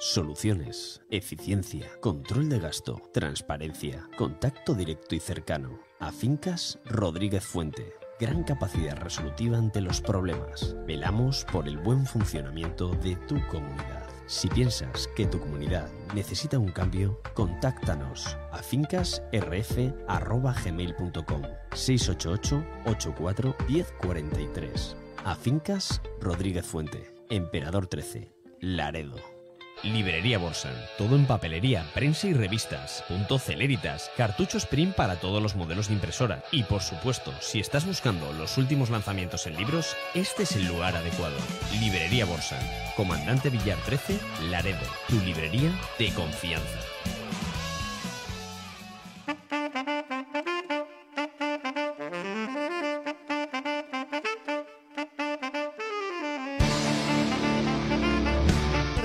[0.00, 5.80] Soluciones, eficiencia, control de gasto, transparencia, contacto directo y cercano.
[6.00, 7.94] A Fincas Rodríguez Fuente.
[8.20, 10.76] Gran capacidad resolutiva ante los problemas.
[10.86, 14.07] Velamos por el buen funcionamiento de tu comunidad.
[14.28, 25.34] Si piensas que tu comunidad necesita un cambio, contáctanos a fincasrf.gmail.com 688 84 1043 A
[25.34, 29.16] Fincas Rodríguez Fuente, Emperador 13, Laredo.
[29.82, 30.74] Librería Borsan.
[30.96, 33.04] Todo en papelería, prensa y revistas.
[33.08, 34.10] Punto Celeritas.
[34.16, 36.42] Cartuchos print para todos los modelos de impresora.
[36.50, 40.96] Y por supuesto, si estás buscando los últimos lanzamientos en libros, este es el lugar
[40.96, 41.36] adecuado.
[41.80, 42.60] Librería Borsan.
[42.96, 44.18] Comandante Villar 13,
[44.50, 44.86] Laredo.
[45.08, 46.78] Tu librería de confianza.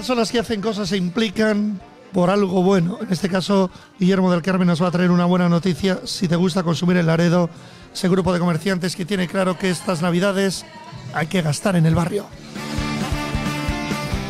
[0.03, 1.79] Personas que hacen cosas se implican
[2.11, 2.99] por algo bueno.
[3.01, 6.01] En este caso, Guillermo del Carmen nos va a traer una buena noticia.
[6.03, 7.49] Si te gusta consumir el Laredo,
[7.93, 10.65] ese grupo de comerciantes que tiene claro que estas navidades
[11.13, 12.25] hay que gastar en el barrio.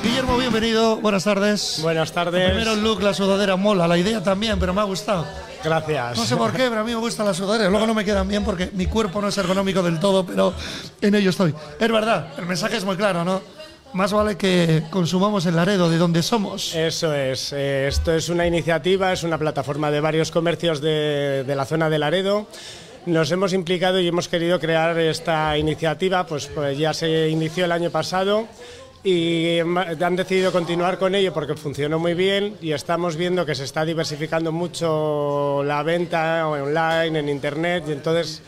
[0.03, 0.97] Guillermo, bienvenido.
[0.97, 1.79] Buenas tardes.
[1.81, 2.51] Buenas tardes.
[2.51, 5.25] Primero el look, la sudadera mola, la idea también, pero me ha gustado.
[5.63, 6.17] Gracias.
[6.19, 7.71] No sé por qué, pero a mí me gustan las sudaderas.
[7.71, 10.53] Luego no me quedan bien porque mi cuerpo no es ergonómico del todo, pero
[11.01, 11.55] en ello estoy.
[11.79, 13.62] Es verdad, el mensaje es muy claro, ¿no?
[13.93, 16.73] Más vale que consumamos el Laredo de donde somos.
[16.73, 17.53] Eso es.
[17.53, 21.91] eh, esto es una iniciativa, es una plataforma de varios comercios de, de la zona
[21.91, 22.47] de Laredo.
[23.05, 27.71] Nos hemos implicado y hemos querido crear esta iniciativa, pues, pues ya se inició el
[27.71, 28.47] año pasado
[29.03, 33.65] y han decidido continuar con ello porque funcionó muy bien y estamos viendo que se
[33.65, 38.41] está diversificando mucho la venta online, en internet y entonces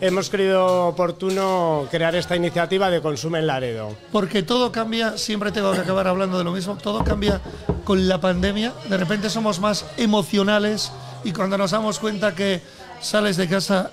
[0.00, 3.96] hemos creído oportuno crear esta iniciativa de consumo en Laredo.
[4.12, 7.40] Porque todo cambia, siempre tengo que acabar hablando de lo mismo, todo cambia
[7.84, 8.72] con la pandemia.
[8.88, 10.92] De repente somos más emocionales
[11.24, 12.62] y cuando nos damos cuenta que
[13.00, 13.90] sales de casa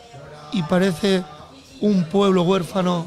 [0.52, 1.24] y parece
[1.82, 3.06] un pueblo huérfano,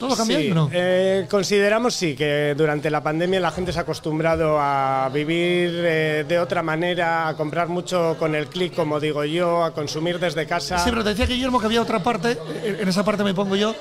[0.00, 0.70] todo cambia, Sí, ¿o no?
[0.72, 6.24] eh, consideramos sí que durante la pandemia la gente se ha acostumbrado a vivir eh,
[6.26, 10.46] de otra manera, a comprar mucho con el clic, como digo yo, a consumir desde
[10.46, 10.78] casa.
[10.78, 13.54] Sí, pero te decía Guillermo que había otra parte, en en esa parte me pongo
[13.54, 13.74] yo,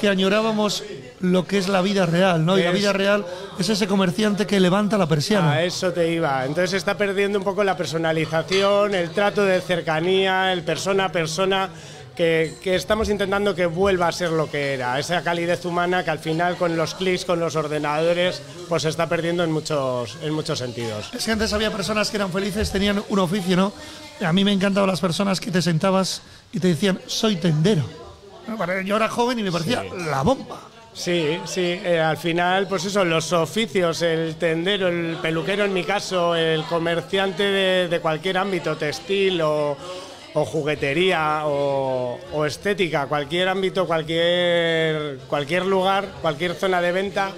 [0.00, 0.84] que añorábamos
[1.20, 2.56] lo que es la vida real, ¿no?
[2.56, 3.26] Y la vida real
[3.58, 5.52] es ese comerciante que levanta la persiana.
[5.54, 6.44] A eso te iba.
[6.46, 11.68] Entonces está perdiendo un poco la personalización, el trato de cercanía, el persona a persona,
[12.18, 14.98] que, que estamos intentando que vuelva a ser lo que era.
[14.98, 19.08] Esa calidez humana que al final con los clics, con los ordenadores, pues se está
[19.08, 21.10] perdiendo en muchos, en muchos sentidos.
[21.14, 23.72] Es que antes había personas que eran felices, tenían un oficio, ¿no?
[24.20, 26.20] A mí me encantaban las personas que te sentabas
[26.52, 27.84] y te decían, soy tendero.
[28.84, 30.62] Yo era joven y me parecía la bomba.
[30.92, 35.84] Sí, sí, eh, al final, pues eso, los oficios, el tendero, el peluquero en mi
[35.84, 39.76] caso, el comerciante de, de cualquier ámbito, textil o,
[40.34, 47.32] o juguetería o, o estética, cualquier ámbito, cualquier, cualquier lugar, cualquier zona de venta,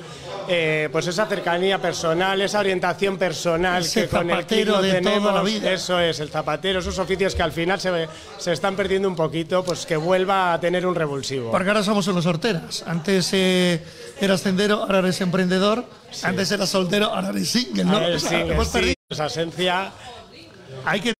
[0.48, 4.83] eh, pues esa cercanía personal, esa orientación personal Ese que con el clic zapatero lo
[4.83, 5.72] de toda tenemos, la vida.
[5.72, 9.62] eso es, el zapatero, esos oficios que al final se, se están perdiendo un poquito,
[9.64, 11.53] pues que vuelva a tener un revulsivo.
[11.53, 12.83] Porque ahora somos unos horteras.
[12.87, 13.81] Antes eh,
[14.20, 15.85] eras tendero, ahora eres emprendedor.
[16.24, 18.00] Antes eras soltero, ahora eres single, ¿no?
[18.00, 18.94] Ver, sí, hemos sí, perdido.
[19.09, 19.92] esa esencia
[20.85, 21.12] Hay que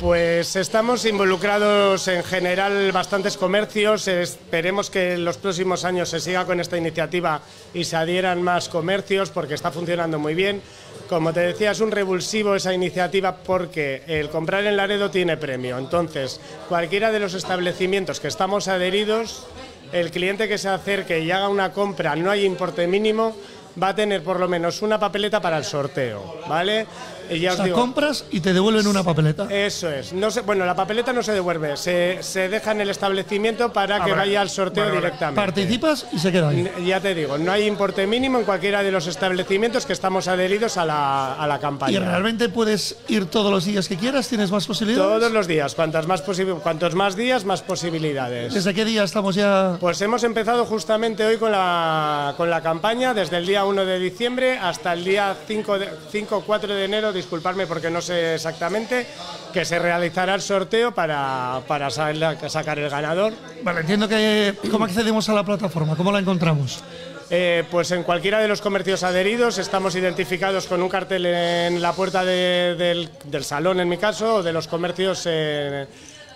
[0.00, 4.06] Pues estamos involucrados en general bastantes comercios.
[4.06, 7.40] Esperemos que en los próximos años se siga con esta iniciativa
[7.74, 10.62] y se adhieran más comercios porque está funcionando muy bien.
[11.08, 15.78] Como te decía, es un revulsivo esa iniciativa porque el comprar en Laredo tiene premio.
[15.78, 19.46] Entonces, cualquiera de los establecimientos que estamos adheridos,
[19.90, 23.34] el cliente que se acerque y haga una compra, no hay importe mínimo,
[23.82, 26.86] va a tener por lo menos una papeleta para el sorteo, ¿vale?
[27.30, 29.46] Y ya os digo, compras y te devuelven una papeleta.
[29.50, 30.14] Eso es.
[30.14, 33.96] No se, bueno, la papeleta no se devuelve, se, se deja en el establecimiento para
[33.96, 34.22] Ah, que vale.
[34.22, 35.06] vaya al sorteo Vale, vale.
[35.06, 35.40] directamente.
[35.40, 36.70] Participas y se queda ahí.
[36.86, 40.78] Ya te digo, no hay importe mínimo en cualquiera de los establecimientos que estamos adheridos
[40.78, 41.92] a la, a la campaña.
[41.92, 45.06] Y realmente puedes ir todos los días que quieras, tienes más posibilidades.
[45.18, 46.22] Todos los días, cuantas más
[46.62, 48.54] cuantos más días, más posibilidades.
[48.54, 49.76] ¿Desde qué día estamos ya?
[49.80, 53.98] Pues hemos empezado justamente hoy con la, con la campaña, desde el día 1 de
[53.98, 59.06] diciembre hasta el día 5 de- 5 4 de enero, disculparme porque no sé exactamente,
[59.52, 62.12] que se realizará el sorteo para, para sa-
[62.48, 63.32] sacar el ganador.
[63.62, 64.54] Vale, entiendo que.
[64.70, 65.96] ¿Cómo accedemos a la plataforma?
[65.96, 66.82] ¿Cómo la encontramos?
[67.30, 71.92] Eh, pues en cualquiera de los comercios adheridos estamos identificados con un cartel en la
[71.92, 75.86] puerta de- del, del salón, en mi caso, o de los comercios en,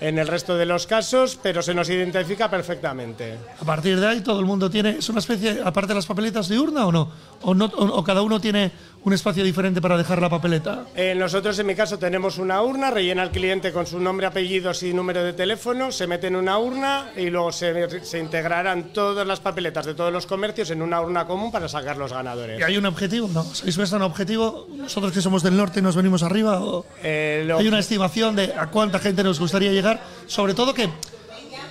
[0.02, 3.38] en el resto de los casos, pero se nos identifica perfectamente.
[3.60, 4.96] A partir de ahí todo el mundo tiene.
[4.98, 7.08] ¿Es una especie, aparte de las papeletas de urna o no?
[7.42, 8.72] ¿O, no, o, o cada uno tiene
[9.04, 10.84] un espacio diferente para dejar la papeleta?
[10.94, 14.82] Eh, nosotros, en mi caso, tenemos una urna, rellena el cliente con su nombre, apellidos
[14.82, 19.26] y número de teléfono, se mete en una urna y luego se, se integrarán todas
[19.26, 22.60] las papeletas de todos los comercios en una urna común para sacar los ganadores.
[22.60, 23.28] ¿Y hay un objetivo?
[23.32, 23.40] ¿No?
[23.60, 24.66] ¿Habéis puesto un objetivo?
[24.76, 26.60] ¿Nosotros que somos del norte nos venimos arriba?
[26.62, 30.00] ¿O Eh, lo- hay una estimación de a cuánta gente nos gustaría llegar?
[30.26, 30.88] Sobre todo que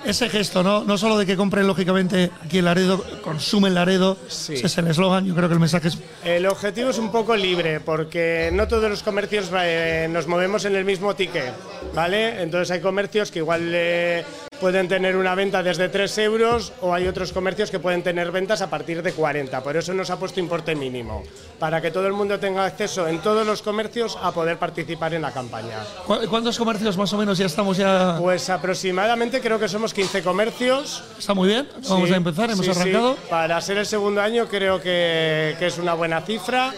[0.05, 0.83] ese gesto, ¿no?
[0.83, 4.53] No solo de que compren, lógicamente, aquí en Laredo, consumen Laredo, Sí.
[4.53, 7.35] ese es el eslogan, yo creo que el mensaje es El objetivo es un poco
[7.35, 11.53] libre porque no todos los comercios eh, nos movemos en el mismo ticket,
[11.93, 12.41] ¿vale?
[12.41, 14.23] Entonces hay comercios que igual eh,
[14.61, 18.61] pueden tener una venta desde 3 euros o hay otros comercios que pueden tener ventas
[18.61, 19.61] a partir de 40.
[19.63, 21.23] Por eso nos ha puesto importe mínimo,
[21.59, 25.23] para que todo el mundo tenga acceso en todos los comercios a poder participar en
[25.23, 25.79] la campaña.
[26.05, 28.17] ¿Cu- ¿Cuántos comercios más o menos ya estamos ya?
[28.19, 31.03] Pues aproximadamente creo que somos 15 comercios.
[31.17, 32.79] Está muy bien, vamos Sí, a empezar, hemos sí, sí.
[32.79, 33.15] arrancado.
[33.29, 36.71] Para ser el segundo año creo que, que es una buena cifra.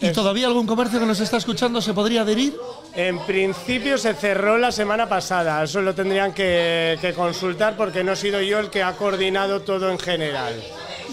[0.00, 2.56] ¿Y todavía algún comercio que nos está escuchando se podría adherir?
[2.94, 8.12] En principio se cerró la semana pasada, eso lo tendrían que, que consultar porque no
[8.12, 10.54] he sido yo el que ha coordinado todo en general.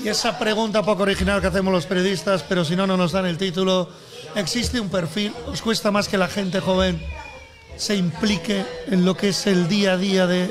[0.03, 3.25] Y esa pregunta poco original que hacemos los periodistas, pero si no, no nos dan
[3.25, 3.89] el título.
[4.35, 5.33] ¿Existe un perfil?
[5.47, 7.01] ¿Os cuesta más que la gente joven
[7.77, 10.45] se implique en lo que es el día a día de,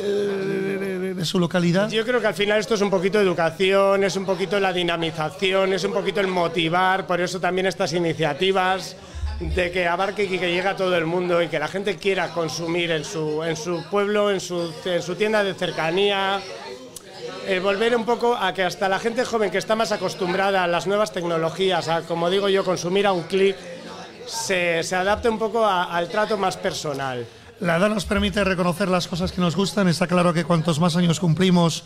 [1.17, 1.89] de- su localidad?
[1.91, 5.73] Yo creo que al final esto es un poquito educación, es un poquito la dinamización,
[5.73, 8.97] es un poquito el motivar, por eso también estas iniciativas
[9.41, 12.29] de que abarque y que llegue a todo el mundo y que la gente quiera
[12.31, 16.41] consumir en su, en su pueblo, en su, en su tienda de cercanía.
[17.47, 20.67] El volver un poco a que hasta la gente joven que está más acostumbrada a
[20.67, 23.57] las nuevas tecnologías, a como digo yo, consumir a un clic,
[24.27, 27.25] se, se adapte un poco a- al trato más personal.
[27.61, 29.88] La edad nos permite reconocer las cosas que nos gustan.
[29.88, 31.85] Está claro que cuantos más años cumplimos,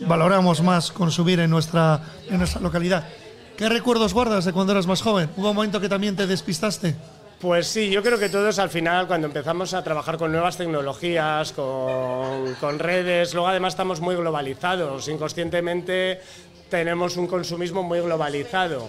[0.00, 3.08] valoramos más consumir en nuestra, en nuestra localidad.
[3.56, 5.30] ¿Qué recuerdos guardas de cuando eras más joven?
[5.36, 6.96] ¿Hubo un momento que también te despistaste?
[7.40, 11.52] Pues sí, yo creo que todos al final, cuando empezamos a trabajar con nuevas tecnologías,
[11.52, 16.20] con, con redes, luego además estamos muy globalizados, inconscientemente
[16.68, 18.88] tenemos un consumismo muy globalizado.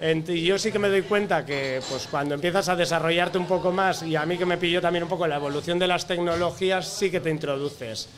[0.00, 4.02] Yo sí que me doy cuenta que pues, cuando empiezas a desarrollarte un poco más,
[4.02, 7.10] y a mí que me pilló también un poco la evolución de las tecnologías, sí
[7.10, 8.08] que te introduces.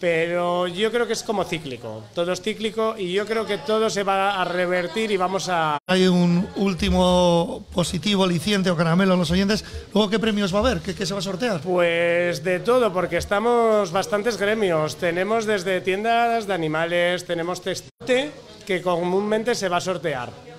[0.00, 3.90] Pero yo creo que es como cíclico, todo es cíclico y yo creo que todo
[3.90, 9.16] se va a revertir y vamos a, Hay un último positivo aliciente o caramelo a
[9.16, 9.62] los oyentes.
[9.92, 10.80] Luego, ¿qué premios va a haber?
[10.80, 11.60] ¿Qué, qué se va a sortear?
[11.60, 14.96] Pues de todo, porque estamos bastantes gremios.
[14.96, 18.30] Tenemos desde tiendas de animales, tenemos texte
[18.66, 20.49] que comúnmente se va a sortear.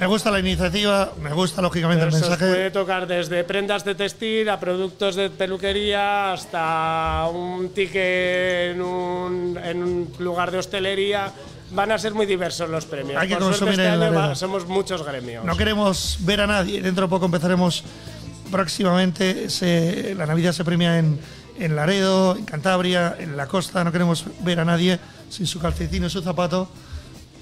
[0.00, 2.46] Me gusta la iniciativa, me gusta lógicamente el Eso os mensaje.
[2.50, 9.58] puede tocar desde prendas de textil a productos de peluquería hasta un ticket en un,
[9.62, 11.30] en un lugar de hostelería.
[11.72, 13.20] Van a ser muy diversos los premios.
[13.20, 15.44] Hay que Por suerte consumir este año va- somos muchos gremios.
[15.44, 16.80] No queremos ver a nadie.
[16.80, 17.84] Dentro de poco empezaremos
[18.50, 19.50] próximamente.
[19.50, 21.20] se- la Navidad se premia en,
[21.58, 23.84] en Laredo, en Cantabria, en la costa.
[23.84, 26.70] No queremos ver a nadie sin su calcetín o su zapato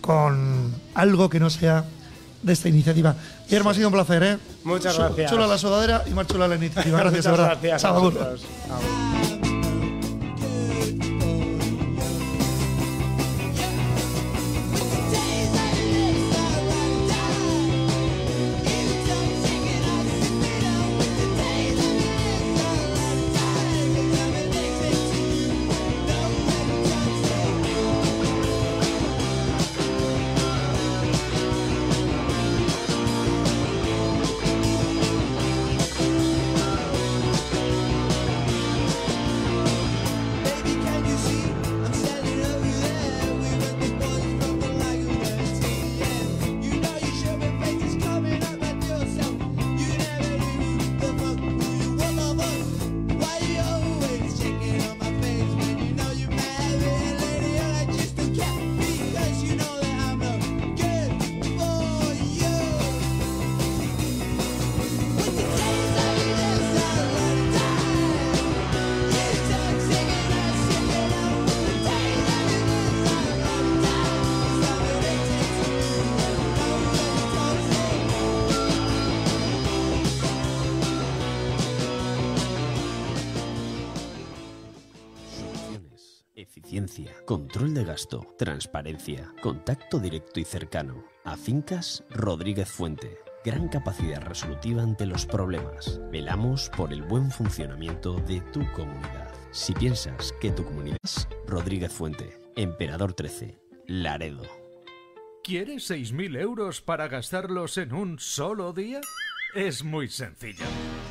[0.00, 1.84] con algo que no sea
[2.42, 3.14] de esta iniciativa.
[3.46, 4.38] Guillermo, ha sido un placer, ¿eh?
[4.64, 5.30] Muchas gracias.
[5.30, 6.98] Chula la sudadera y más chula la iniciativa.
[7.00, 7.82] Gracias, Muchas gracias.
[7.82, 9.47] Chao,
[87.24, 91.04] control de gasto, transparencia, contacto directo y cercano.
[91.24, 93.18] A Fincas Rodríguez Fuente.
[93.44, 96.00] Gran capacidad resolutiva ante los problemas.
[96.10, 99.32] Velamos por el buen funcionamiento de tu comunidad.
[99.50, 104.42] Si piensas que tu comunidad es Rodríguez Fuente, Emperador 13, Laredo.
[105.42, 109.00] ¿Quieres 6.000 euros para gastarlos en un solo día?
[109.58, 110.64] Es muy sencillo.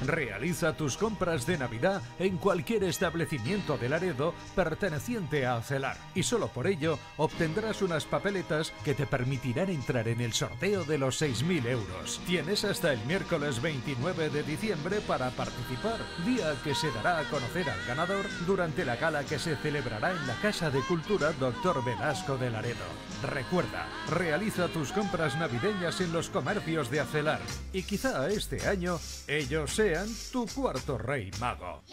[0.05, 6.47] Realiza tus compras de Navidad en cualquier establecimiento de Laredo perteneciente a Celar y solo
[6.47, 11.65] por ello obtendrás unas papeletas que te permitirán entrar en el sorteo de los 6.000
[11.67, 12.21] euros.
[12.25, 17.69] Tienes hasta el miércoles 29 de diciembre para participar, día que se dará a conocer
[17.69, 21.83] al ganador durante la gala que se celebrará en la Casa de Cultura Dr.
[21.83, 22.85] Velasco de Laredo.
[23.23, 27.41] Recuerda, realiza tus compras navideñas en los comercios de Acelar
[27.73, 31.83] y quizá este año ellos sean tu cuarto rey mago.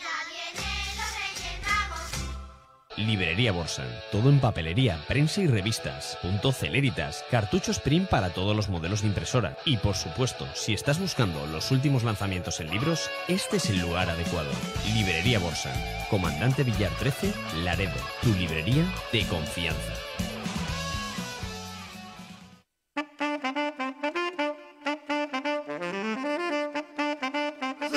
[2.97, 3.89] Librería Borsan.
[4.13, 6.17] Todo en papelería, prensa y revistas.
[6.23, 7.25] Punto Celeritas.
[7.31, 9.57] Cartuchos print para todos los modelos de impresora.
[9.65, 14.11] Y por supuesto, si estás buscando los últimos lanzamientos en libros, este es el lugar
[14.11, 14.51] adecuado.
[14.95, 15.75] Librería Borsan.
[16.09, 17.33] Comandante Villar 13,
[17.65, 17.93] Laredo.
[18.23, 19.95] Tu librería de confianza.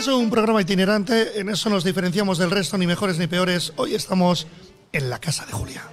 [0.07, 3.73] Es un programa itinerante, en eso nos diferenciamos del resto, ni mejores ni peores.
[3.75, 4.47] Hoy estamos
[4.93, 5.83] en la casa de Julia.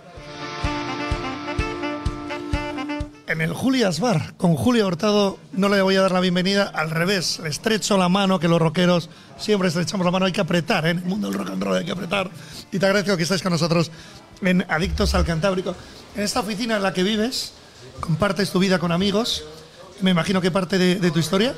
[3.26, 6.92] En el Julia's Bar, con Julia Hurtado, no le voy a dar la bienvenida, al
[6.92, 10.86] revés, le estrecho la mano, que los rockeros siempre estrechamos la mano, hay que apretar,
[10.86, 10.90] ¿eh?
[10.90, 12.30] en el mundo del rock and roll hay que apretar.
[12.70, 13.90] Y te agradezco que estés con nosotros
[14.42, 15.74] en Adictos al Cantábrico.
[16.14, 17.52] En esta oficina en la que vives,
[17.98, 19.42] compartes tu vida con amigos,
[20.02, 21.56] me imagino que parte de, de tu historia,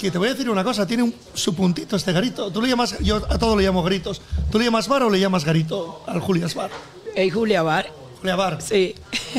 [0.00, 2.50] que te voy a decir una cosa, tiene un, su puntito este garito.
[2.50, 4.22] Tú le llamas, yo a todo le llamo gritos.
[4.50, 6.70] ¿Tú le llamas bar o le llamas garito al Julia's Bar?
[7.14, 8.62] El Julia Bar, Julia Bar.
[8.62, 8.94] sí.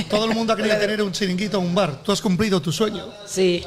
[0.09, 2.03] Todo el mundo ha querido tener un chiringuito, un bar.
[2.03, 3.05] Tú has cumplido tu sueño.
[3.25, 3.63] Sí,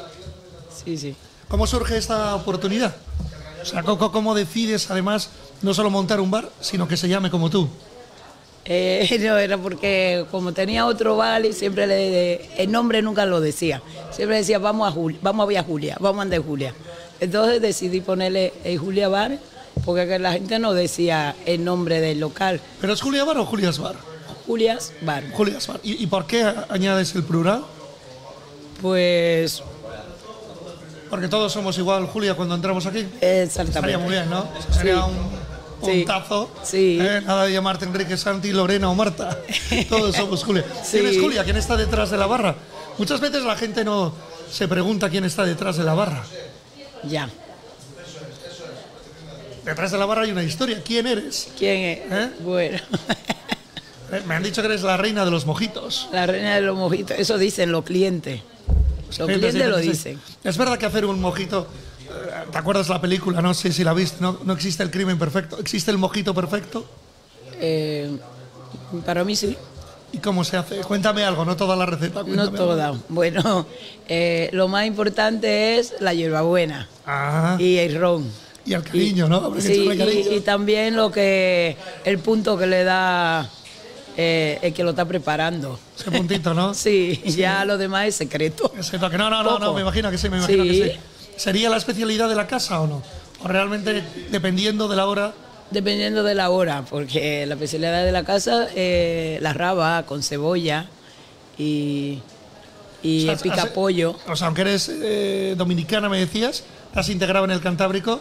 [0.85, 1.15] sí, sí.
[1.49, 2.95] ¿Cómo surge esta oportunidad?
[3.61, 5.29] O sea, ¿cómo, cómo decides además
[5.61, 7.67] no solo montar un bar, sino que se llame como tú?
[8.65, 13.39] Eh, no, era porque como tenía otro bar y siempre le, el nombre nunca lo
[13.41, 13.81] decía.
[14.11, 16.73] Siempre decía, vamos a, Jul- vamos a ver a Julia, vamos a andar Julia.
[17.19, 19.37] Entonces decidí ponerle el Julia Bar
[19.85, 22.59] porque que la gente no decía el nombre del local.
[22.81, 23.95] ¿Pero es Julia Bar o Julia's Bar?
[24.47, 25.23] Julia's Bar.
[25.31, 25.79] Julia's Bar.
[25.83, 27.63] ¿Y, y por qué añades el plural?
[28.81, 29.61] Pues
[31.09, 33.05] Porque todos somos igual, Julia, cuando entramos aquí.
[33.21, 33.79] exactamente.
[33.79, 34.47] Estaría muy bien, ¿no?
[34.71, 35.01] Sería Sí.
[35.01, 35.44] un.
[35.91, 36.51] Puntazo.
[36.63, 36.97] Sí.
[37.01, 37.21] ¿eh?
[37.25, 39.37] Nada de llamarte Enrique Santi, Lorena o Marta.
[39.89, 40.65] Todos somos Julia.
[40.83, 40.99] Sí.
[40.99, 41.43] ¿Quién es Julia?
[41.43, 42.55] ¿Quién está detrás de la barra?
[42.97, 44.13] Muchas veces la gente no
[44.51, 46.23] se pregunta quién está detrás de la barra.
[47.03, 47.29] Ya.
[49.65, 50.81] Detrás de la barra hay una historia.
[50.83, 51.49] ¿Quién eres?
[51.57, 51.99] ¿Quién es?
[52.11, 52.29] ¿Eh?
[52.41, 52.77] Bueno,
[54.11, 56.07] Eh, Me han dicho que eres la reina de los mojitos.
[56.13, 57.17] la reina de los mojitos.
[57.17, 58.41] Eso dicen los clientes.
[59.17, 60.19] Los Clientes clientes lo dicen.
[60.43, 61.67] Es verdad que hacer un mojito.
[62.51, 63.41] ¿Te acuerdas la película?
[63.41, 64.17] No sé si la viste.
[64.21, 65.57] No, no existe el crimen perfecto.
[65.59, 66.85] ¿Existe el mojito perfecto?
[67.59, 68.17] Eh,
[69.05, 69.55] para mí sí.
[70.11, 70.77] ¿Y cómo se hace?
[70.77, 72.19] Cuéntame algo, no toda la receta.
[72.19, 72.57] No cuéntame algo.
[72.57, 72.93] toda.
[73.09, 73.65] Bueno,
[74.07, 78.29] eh, lo más importante es la hierbabuena Ah, y el ron.
[78.65, 79.37] y el cariño, ¿no?
[79.37, 80.31] Habrá que Sí, cariño.
[80.31, 81.75] y, y también lo que
[82.05, 83.49] el punto que le da
[84.15, 85.77] eh, el que lo está preparando.
[85.99, 86.73] Ese puntito, ¿no?
[86.73, 88.71] Sí, ya lo demás es secreto.
[88.79, 89.17] Ese toque.
[89.17, 89.73] No, no, no, no, Poco.
[89.73, 90.69] me imagino que sí, me imagino Sí.
[90.69, 90.99] que sí.
[91.37, 93.01] ¿Sería la especialidad de la casa o no?
[93.43, 95.33] O realmente, dependiendo de la hora,
[95.71, 100.85] Dependiendo de la hora, porque la especialidad de la casa, eh, la raba con cebolla
[101.57, 102.19] y,
[103.01, 104.15] y O sea, el pica has- pollo.
[104.27, 106.63] O sea, aunque eres eh, dominicana, me decías,
[106.93, 108.19] has integrado en el Cantábrico,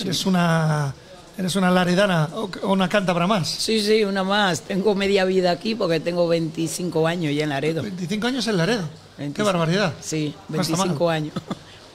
[0.00, 0.92] eres una
[1.38, 3.48] eres una laredana o, una cántabra más.
[3.48, 4.62] Sí, sí, una más.
[4.62, 7.82] Tengo media vida aquí porque tengo 25 años ya en Laredo.
[7.82, 8.82] 25 años en Laredo.
[9.16, 9.46] Qué 25.
[9.46, 9.94] barbaridad.
[10.00, 10.88] Sí, No está mal.
[10.88, 11.34] 25 años.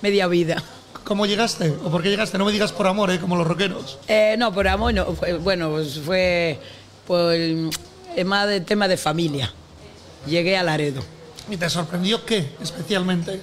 [0.02, 0.62] Media vida.
[1.04, 1.70] ¿Cómo llegaste?
[1.84, 2.38] ¿O por qué llegaste?
[2.38, 3.20] No me digas por amor, ¿eh?
[3.20, 4.00] como los rockeros.
[4.08, 5.06] Eh, no, por amor no.
[5.14, 6.60] Fue, bueno, pues fue
[7.06, 7.70] por el
[8.26, 9.52] más de tema de familia.
[10.26, 11.04] Llegué a Laredo.
[11.50, 13.40] ¿Y te sorprendió qué especialmente?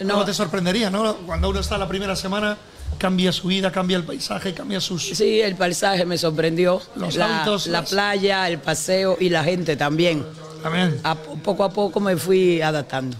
[0.00, 1.16] No, No te sorprendería, ¿no?
[1.18, 2.58] Cuando uno está la primera semana,
[2.98, 5.02] cambia su vida, cambia el paisaje, cambia sus...
[5.08, 6.82] Sí, el paisaje me sorprendió.
[6.96, 10.26] Los la, hábitos, la las- playa, el paseo y la gente también.
[10.62, 11.00] También.
[11.04, 13.16] A po- poco a poco me fui adaptando.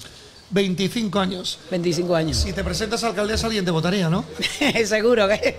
[0.55, 1.59] 25 años.
[1.70, 2.36] 25 años.
[2.36, 4.24] Si te presentas a alcaldesa, alguien te votaría, ¿no?
[4.86, 5.57] Seguro que.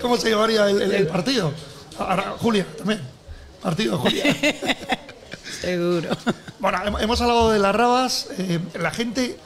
[0.00, 1.52] ¿Cómo se llamaría el, el- el partido?
[1.98, 3.02] Ahora, Julia, también.
[3.62, 4.24] Partido Julia.
[5.60, 6.08] Seguro.
[6.58, 8.28] Bueno, hem- hemos hablado de las rabas.
[8.38, 9.36] eh, la gente,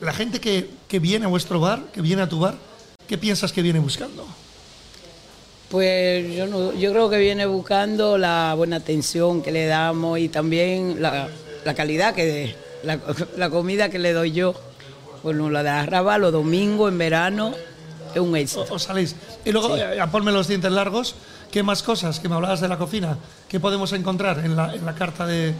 [0.00, 2.54] la gente que, que viene a vuestro bar, que viene a tu bar,
[3.08, 4.24] ¿qué piensas que viene buscando?
[5.68, 10.28] Pues yo, no- yo creo que viene buscando la buena atención que le damos y
[10.28, 11.28] también la,
[11.64, 12.54] la calidad que
[12.86, 12.98] la,
[13.36, 14.54] la comida que le doy yo.
[15.22, 17.52] Bueno, la de la raba los domingos en verano
[18.14, 18.64] es un éxito.
[18.70, 19.16] Os salís.
[19.44, 21.14] Y luego, eh, ya ponme los dientes largos.
[21.50, 22.20] ¿Qué más cosas?
[22.20, 23.18] Que me hablabas de la cocina.
[23.48, 25.52] ¿Qué podemos encontrar en la, en la carta de, de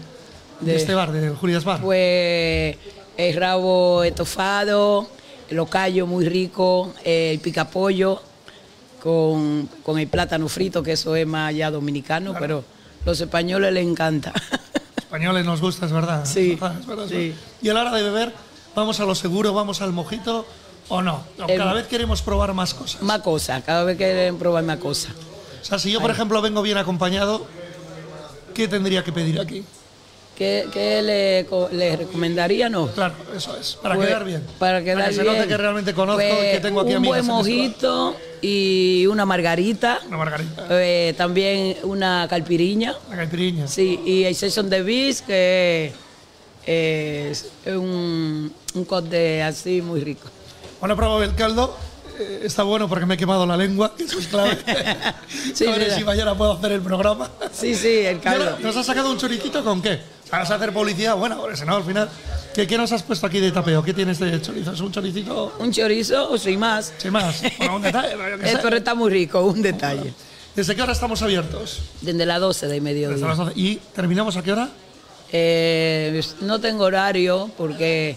[0.61, 1.81] De- este bar, de Julias Bar?
[1.81, 2.77] Pues
[3.17, 5.09] el rabo estofado,
[5.51, 8.21] el ocallo muy rico, el picapollo
[9.03, 12.65] con, con el plátano frito, que eso es más ya dominicano, pero
[13.05, 14.33] los españoles les encanta.
[15.17, 16.25] Españoles nos gusta, es verdad.
[16.27, 17.17] Sí, Es verdad, es verdad, es sí.
[17.29, 17.37] verdad.
[17.63, 18.35] Y a la hora de beber,
[18.75, 20.47] ¿vamos a lo seguro, vamos al mojito
[20.89, 21.25] o no?
[21.39, 23.01] O Em, cada vez queremos probar más cosas.
[23.03, 25.13] más cosas, cada vez quieren probar más cosas.
[25.63, 27.47] O sea, si yo, por ejemplo, vengo bien acompañado,
[28.55, 29.65] ¿qué tendría que pedir aquí?
[30.37, 32.69] ¿Qué, qué le, le recomendaría?
[32.69, 32.89] No.
[32.89, 34.43] Claro, eso es, para Pues, quedar bien.
[34.59, 35.35] Para quedar que se bien.
[35.35, 40.01] note que realmente conozco y que tengo aquí Un amigas buen mojito y una margarita.
[40.09, 42.95] Una margarita, Eh, también una calpiriña.
[43.09, 43.67] una caipiriña.
[43.67, 45.93] Sí, y el Session de Bis, que
[46.67, 50.29] es un, un corte así muy rico.
[50.81, 51.75] Bueno, probado el caldo.
[52.19, 54.59] eh, está bueno porque me he quemado la lengua, eso es clave.
[55.55, 57.31] Sí, a ver si mañana puedo hacer el programa.
[57.53, 58.59] Sí, sí, el caldo.
[58.61, 60.15] ¿Nos has sacado un choricito con qué?
[60.31, 61.17] ¿Vas a hacer publicidad?
[61.17, 62.09] Bueno, porque si no, al final.
[62.55, 63.83] ¿Qué, qué nos has puesto aquí de tapeo?
[63.83, 64.73] ¿Qué tienes de chorizo?
[64.73, 66.93] ¿Es un choricito Un chorizo, sin más.
[66.97, 67.43] sin más?
[67.59, 68.11] Bueno, un detalle,
[68.45, 68.59] sé.
[68.63, 70.13] pero está muy rico, un detalle.
[70.55, 71.81] ¿Desde qué hora estamos abiertos?
[72.01, 73.27] Desde las 12 de mediodía.
[73.27, 73.53] las 12.
[73.57, 74.71] ¿Y terminamos a qué hora?
[75.33, 78.17] Eh, no tengo horario porque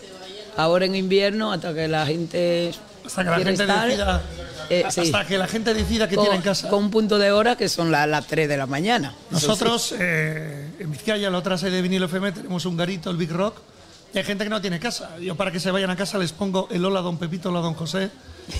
[0.56, 2.72] ahora en invierno, hasta que la gente.
[3.06, 4.22] Hasta que la gente estar, decida.
[4.70, 5.02] Eh, sí.
[5.02, 6.70] Hasta que la gente decida que con, tiene en casa.
[6.70, 9.14] con un punto de hora que son la- las 3 de la mañana.
[9.32, 13.32] Nosotros, eh, en Vizcaya, la otra sede de vinilo FM, tenemos un garito, el Big
[13.32, 13.58] Rock.
[14.14, 15.18] Y hay gente que no tiene casa.
[15.20, 17.76] Yo, para que se vayan a casa, les pongo el Hola Don Pepito, Hola Don
[17.76, 18.10] José,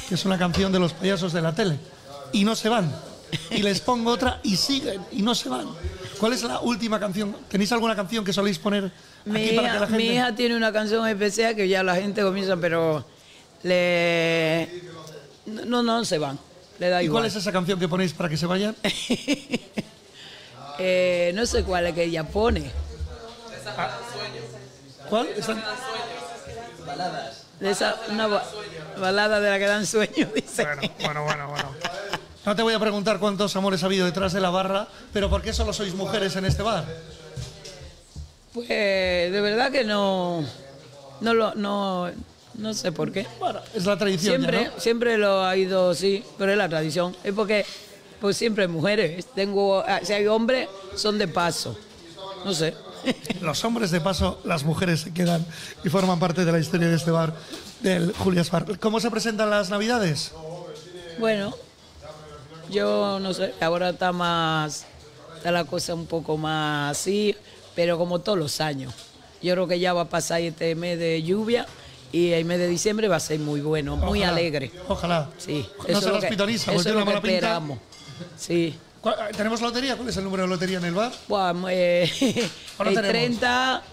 [0.08, 1.80] que es una canción de los payasos de la tele.
[2.34, 2.94] Y no se van.
[3.52, 5.68] Y les pongo otra y siguen y no se van.
[6.20, 7.36] ¿Cuál es la última canción?
[7.48, 8.92] ¿Tenéis alguna canción que soléis poner aquí
[9.26, 9.98] Mi para que hija, la gente.?
[9.98, 13.06] mi hija tiene una canción especial que ya la gente comienza, pero
[13.64, 14.70] le
[15.50, 16.40] no no se van,
[16.80, 17.22] le da ¿Y igual.
[17.24, 18.76] cuál es esa canción que ponéis para que se vayan?
[20.82, 22.72] Eh, no sé cuál es que ella pone.
[25.10, 25.28] ¿Cuál?
[25.36, 25.56] Esa-
[27.60, 28.44] De esa una ba-
[28.98, 30.64] balada de la que dan sueño, dice.
[30.64, 31.70] Bueno, bueno, bueno, bueno.
[32.46, 35.42] No te voy a preguntar cuántos amores ha habido detrás de la barra, pero ¿por
[35.42, 36.86] qué solo sois mujeres en este bar?
[38.54, 40.44] Pues de verdad que no
[41.20, 42.10] no lo no
[42.60, 43.26] no sé por qué.
[43.40, 44.42] Bueno, es la tradición.
[44.42, 44.80] ya, Siempre, ¿no?
[44.80, 47.16] siempre lo ha ido sí, pero es la tradición.
[47.24, 47.66] Es porque
[48.20, 49.26] pues siempre mujeres.
[49.34, 51.78] Tengo, ah, si hay hombres, son de paso.
[52.46, 52.76] No sé.
[53.42, 55.46] Los hombres de paso, las mujeres se quedan
[55.84, 57.34] y forman parte de la historia de este bar,
[57.82, 58.78] del Julias Bar.
[58.78, 60.34] ¿Cómo se presentan las navidades?
[61.18, 61.56] Bueno,
[62.70, 64.86] yo no sé, ahora está más,
[65.38, 67.36] está la cosa un poco más así,
[67.74, 68.94] pero como todos los años.
[69.42, 71.66] Yo creo que ya va a pasar este mes de lluvia
[72.12, 74.72] y el mes de diciembre va a ser muy bueno, muy alegre.
[74.88, 75.30] Ojalá.
[75.38, 77.28] Sí, No eso es se lo las que- pitoniza, eso porque tiene una mala que
[77.28, 77.62] pinta.
[78.38, 78.76] Sí.
[79.02, 79.96] ¿Cuál- ¿Tenemos lotería?
[79.96, 81.12] ¿Cuál es el número de lotería en el bar?
[81.28, 83.02] Buah, eh, el tenemos.
[83.10, 83.84] 30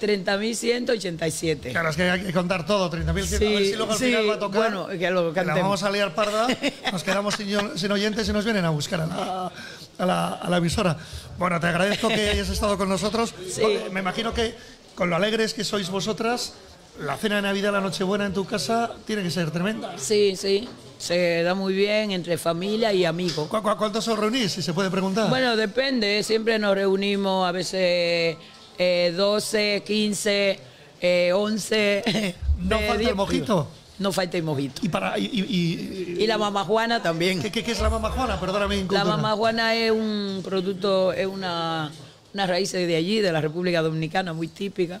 [0.00, 1.70] 30.187.
[1.70, 3.08] Claro, es que hay que contar todo, 30.000.
[3.08, 4.60] a ver Sí, si luego al sí, final va a tocar.
[4.60, 5.62] bueno, que lo que cantemos.
[5.62, 6.48] vamos a liar parda,
[6.92, 9.52] nos quedamos sin, sin oyentes y nos vienen a buscar a la,
[9.98, 10.96] a la- a la emisora.
[11.38, 13.32] Bueno, te agradezco que hayas estado con nosotros.
[13.48, 13.62] Sí.
[13.92, 14.54] Me imagino que
[14.94, 16.54] con lo alegres que sois vosotras,
[17.00, 19.94] la cena de Navidad, la Nochebuena en tu casa, tiene que ser tremenda.
[19.98, 20.68] Sí, sí,
[20.98, 23.48] se da muy bien entre familia y amigos.
[23.48, 25.28] ¿Cu- cu- ¿Cuántos os reunís, si se puede preguntar?
[25.30, 28.36] Bueno, depende, siempre nos reunimos a veces
[28.78, 30.60] eh, 12, 15,
[31.00, 32.34] eh, 11.
[32.58, 33.14] ¿No falta el 10.
[33.16, 33.68] mojito?
[33.98, 34.80] No falta el mojito.
[34.84, 37.40] y para y, y- y- Y la mamá Juana también.
[37.40, 38.38] ¿qué, qué- qué es la mamá Juana?
[38.40, 39.04] Perdóname, La incultura.
[39.04, 41.90] mamá Juana es un producto, es una,
[42.34, 45.00] una raíz de allí, de la República Dominicana, muy típica,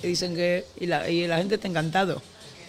[0.00, 2.20] que dicen que, y la, y la gente está encantado.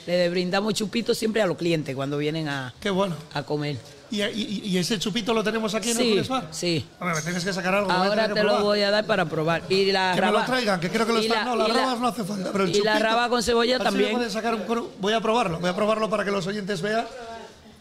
[0.08, 3.16] Le brindamos chupitos siempre a los clientes cuando vienen a, Qué bueno.
[3.34, 3.78] a comer.
[4.12, 6.48] ¿Y, y- y ese chupito lo tenemos aquí en el Sí, Julius Bar?
[6.50, 6.84] sí.
[7.00, 7.90] Hombre, me tienes que sacar algo.
[7.90, 9.62] lo a Ahora te lo voy a dar para probar.
[9.70, 11.46] Y la Que me raba- lo traigan, que creo que lo están.
[11.46, 12.52] la- no, la- rabas no hace falta.
[12.52, 14.10] Pero el y la chupito, raba con cebolla a ver si también.
[14.10, 14.64] me pueden sacar un.
[15.00, 17.06] Voy a probarlo, voy a probarlo para que los oyentes vean.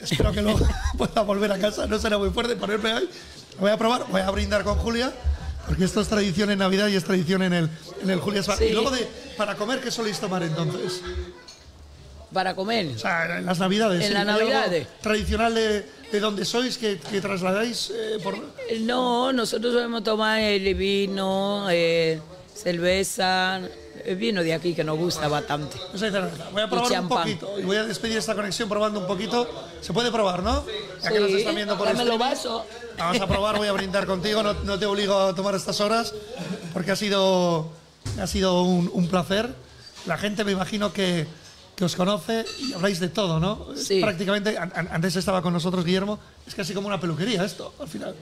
[0.00, 0.60] Espero que luego
[0.98, 1.86] pueda volver a casa.
[1.86, 3.08] No será muy fuerte ponerme ahí.
[3.58, 5.10] Voy a probar, voy a brindar con Julia.
[5.68, 7.70] Porque esto es tradición en Navidad y es tradición en el,
[8.02, 8.46] en el Julias.
[8.58, 8.64] Sí.
[8.64, 9.06] Y luego, de,
[9.36, 11.02] para comer, ¿qué soléis tomar entonces?
[12.32, 12.88] Para comer.
[12.94, 14.02] O sea, en las Navidades.
[14.02, 14.14] En ¿sí?
[14.14, 14.88] las ¿Hay algo Navidades.
[15.02, 18.38] Tradicional de, de donde sois que, que trasladáis eh, por.
[18.80, 22.20] No, nosotros solemos tomar el vino, eh,
[22.62, 23.60] cerveza,
[24.04, 25.76] el vino de aquí que nos gusta bastante.
[26.52, 29.46] Voy a probar un poquito y voy a despedir esta conexión probando un poquito.
[29.80, 30.64] Se puede probar, ¿no?
[31.02, 32.18] Ya que nos Sí, están viendo por streaming.
[32.18, 32.62] vasos.
[32.98, 36.12] Vamos a probar, voy a brindar contigo, no, no te obligo a tomar estas horas
[36.72, 37.70] porque ha sido,
[38.20, 39.48] ha sido un, un placer.
[40.06, 41.26] La gente me imagino que,
[41.76, 43.68] que os conoce y habláis de todo, ¿no?
[43.76, 44.00] Sí.
[44.00, 48.14] Prácticamente, an- antes estaba con nosotros Guillermo, es casi como una peluquería esto, al final.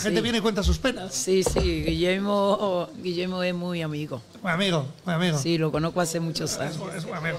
[0.00, 0.22] La gente Sí.
[0.22, 1.14] viene y cuenta sus penas.
[1.14, 4.22] Sí, sí, Guillermo, Guillermo es muy amigo.
[4.40, 5.36] Buen amigo, buen amigo.
[5.38, 6.76] Sí, lo conozco hace muchos Es, años.
[6.96, 7.38] es buen amigo.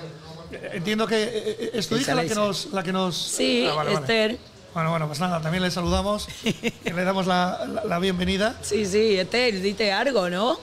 [0.51, 2.67] Eh, Entiendo que eh, eh, es tu hija la que nos...
[2.71, 4.01] La que nos Sí, Ah, vale, vale.
[4.05, 4.37] Esther.
[4.75, 8.55] Bueno, bueno, pues nada, también le saludamos y le damos la, la- la bienvenida.
[8.61, 10.59] Sí, sí, Esther, dite algo, ¿no?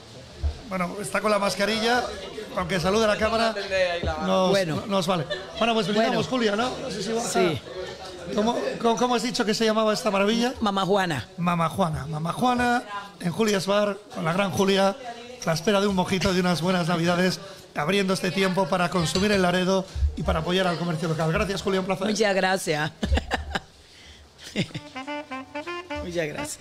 [0.69, 2.03] Bueno, está con la mascarilla,
[2.55, 3.53] aunque salude a la cámara,
[4.25, 4.83] nos, Bueno.
[4.87, 5.25] nos vale.
[5.57, 6.29] Bueno, pues brindamos, Bueno.
[6.29, 6.71] Julia, ¿no?
[6.81, 7.59] No sé si Borja- Sí.
[8.35, 10.53] ¿Cómo, cómo, cómo has dicho que se llamaba esta maravilla?
[10.61, 11.27] Mamá Juana.
[11.37, 12.05] Mama Juana.
[12.07, 12.83] Mama Juana
[13.21, 14.95] en Julia's Bar, con la gran Julia, a
[15.45, 17.39] la espera de un mojito de unas buenas navidades,
[17.75, 21.31] abriendo este tiempo para consumir el Laredo y para apoyar al comercio local.
[21.31, 22.07] Gracias, Julia, un placer.
[22.07, 22.91] Muchas gracias.
[26.03, 26.59] Muchas gracias.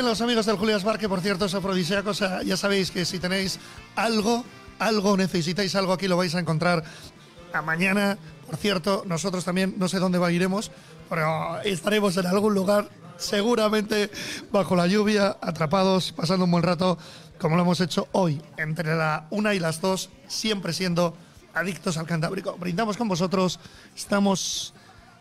[0.00, 2.10] Los amigos del Julias Bar que, por cierto, es afrodisíaco.
[2.10, 3.58] O sea, ya sabéis que si tenéis
[3.94, 4.44] algo,
[4.78, 6.82] algo, necesitáis algo, aquí lo vais a encontrar
[7.52, 8.16] a mañana.
[8.46, 10.70] Por cierto, nosotros también, no sé dónde va, iremos,
[11.10, 12.88] pero estaremos en algún lugar,
[13.18, 14.10] seguramente
[14.50, 16.96] bajo la lluvia, atrapados, pasando un buen rato,
[17.38, 21.16] como lo hemos hecho hoy, entre la una y las dos, siempre siendo
[21.54, 22.56] adictos al Cantábrico.
[22.58, 23.60] Brindamos con vosotros,
[23.94, 24.72] estamos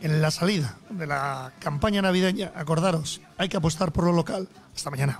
[0.02, 2.52] en la salida de la campaña navideña.
[2.56, 4.48] Acordaros, hay que apostar por lo local.
[4.76, 5.20] Hasta mañana.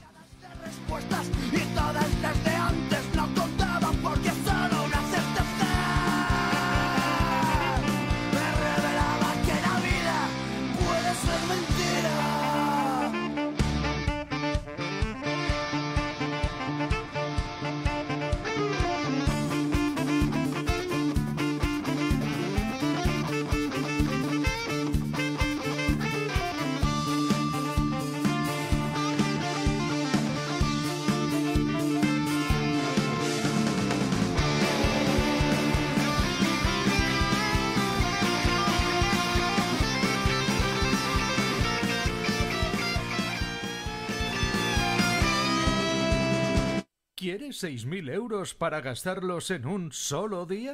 [47.32, 50.74] ¿Quieres 6.000 euros para gastarlos en un solo día?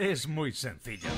[0.00, 1.08] Es muy sencillo.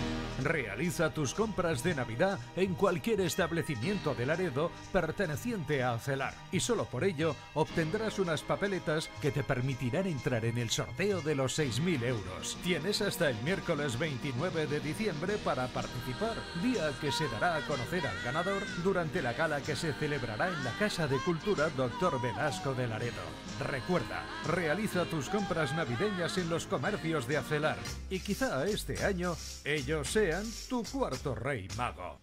[0.43, 6.87] Realiza tus compras de Navidad en cualquier establecimiento de Laredo perteneciente a Celar y solo
[6.87, 12.03] por ello obtendrás unas papeletas que te permitirán entrar en el sorteo de los 6.000
[12.05, 12.59] euros.
[12.65, 18.07] Tienes hasta el miércoles 29 de diciembre para participar, día que se dará a conocer
[18.07, 22.21] al ganador durante la gala que se celebrará en la Casa de Cultura Dr.
[22.21, 23.23] Velasco de Laredo.
[23.61, 27.79] Recuerda, realiza tus compras navideñas en los comercios de Acelar
[28.11, 32.19] y quizá este año ellos sean tu cuarto rey mago.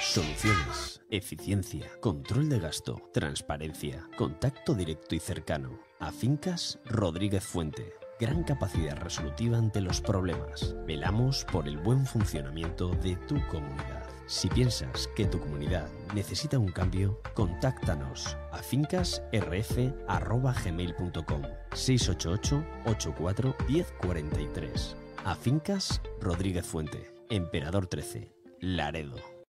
[0.00, 5.78] Soluciones, eficiencia, control de gasto, transparencia, contacto directo y cercano.
[6.00, 7.92] A Fincas Rodríguez Fuente.
[8.18, 10.74] Gran capacidad resolutiva ante los problemas.
[10.86, 14.08] Velamos por el buen funcionamiento de tu comunidad.
[14.26, 21.42] Si piensas que tu comunidad necesita un cambio, contáctanos a fincasrf.gmail.com
[21.74, 29.31] 688 84 1043 A Fincas Rodríguez Fuente, Emperador 13, Laredo.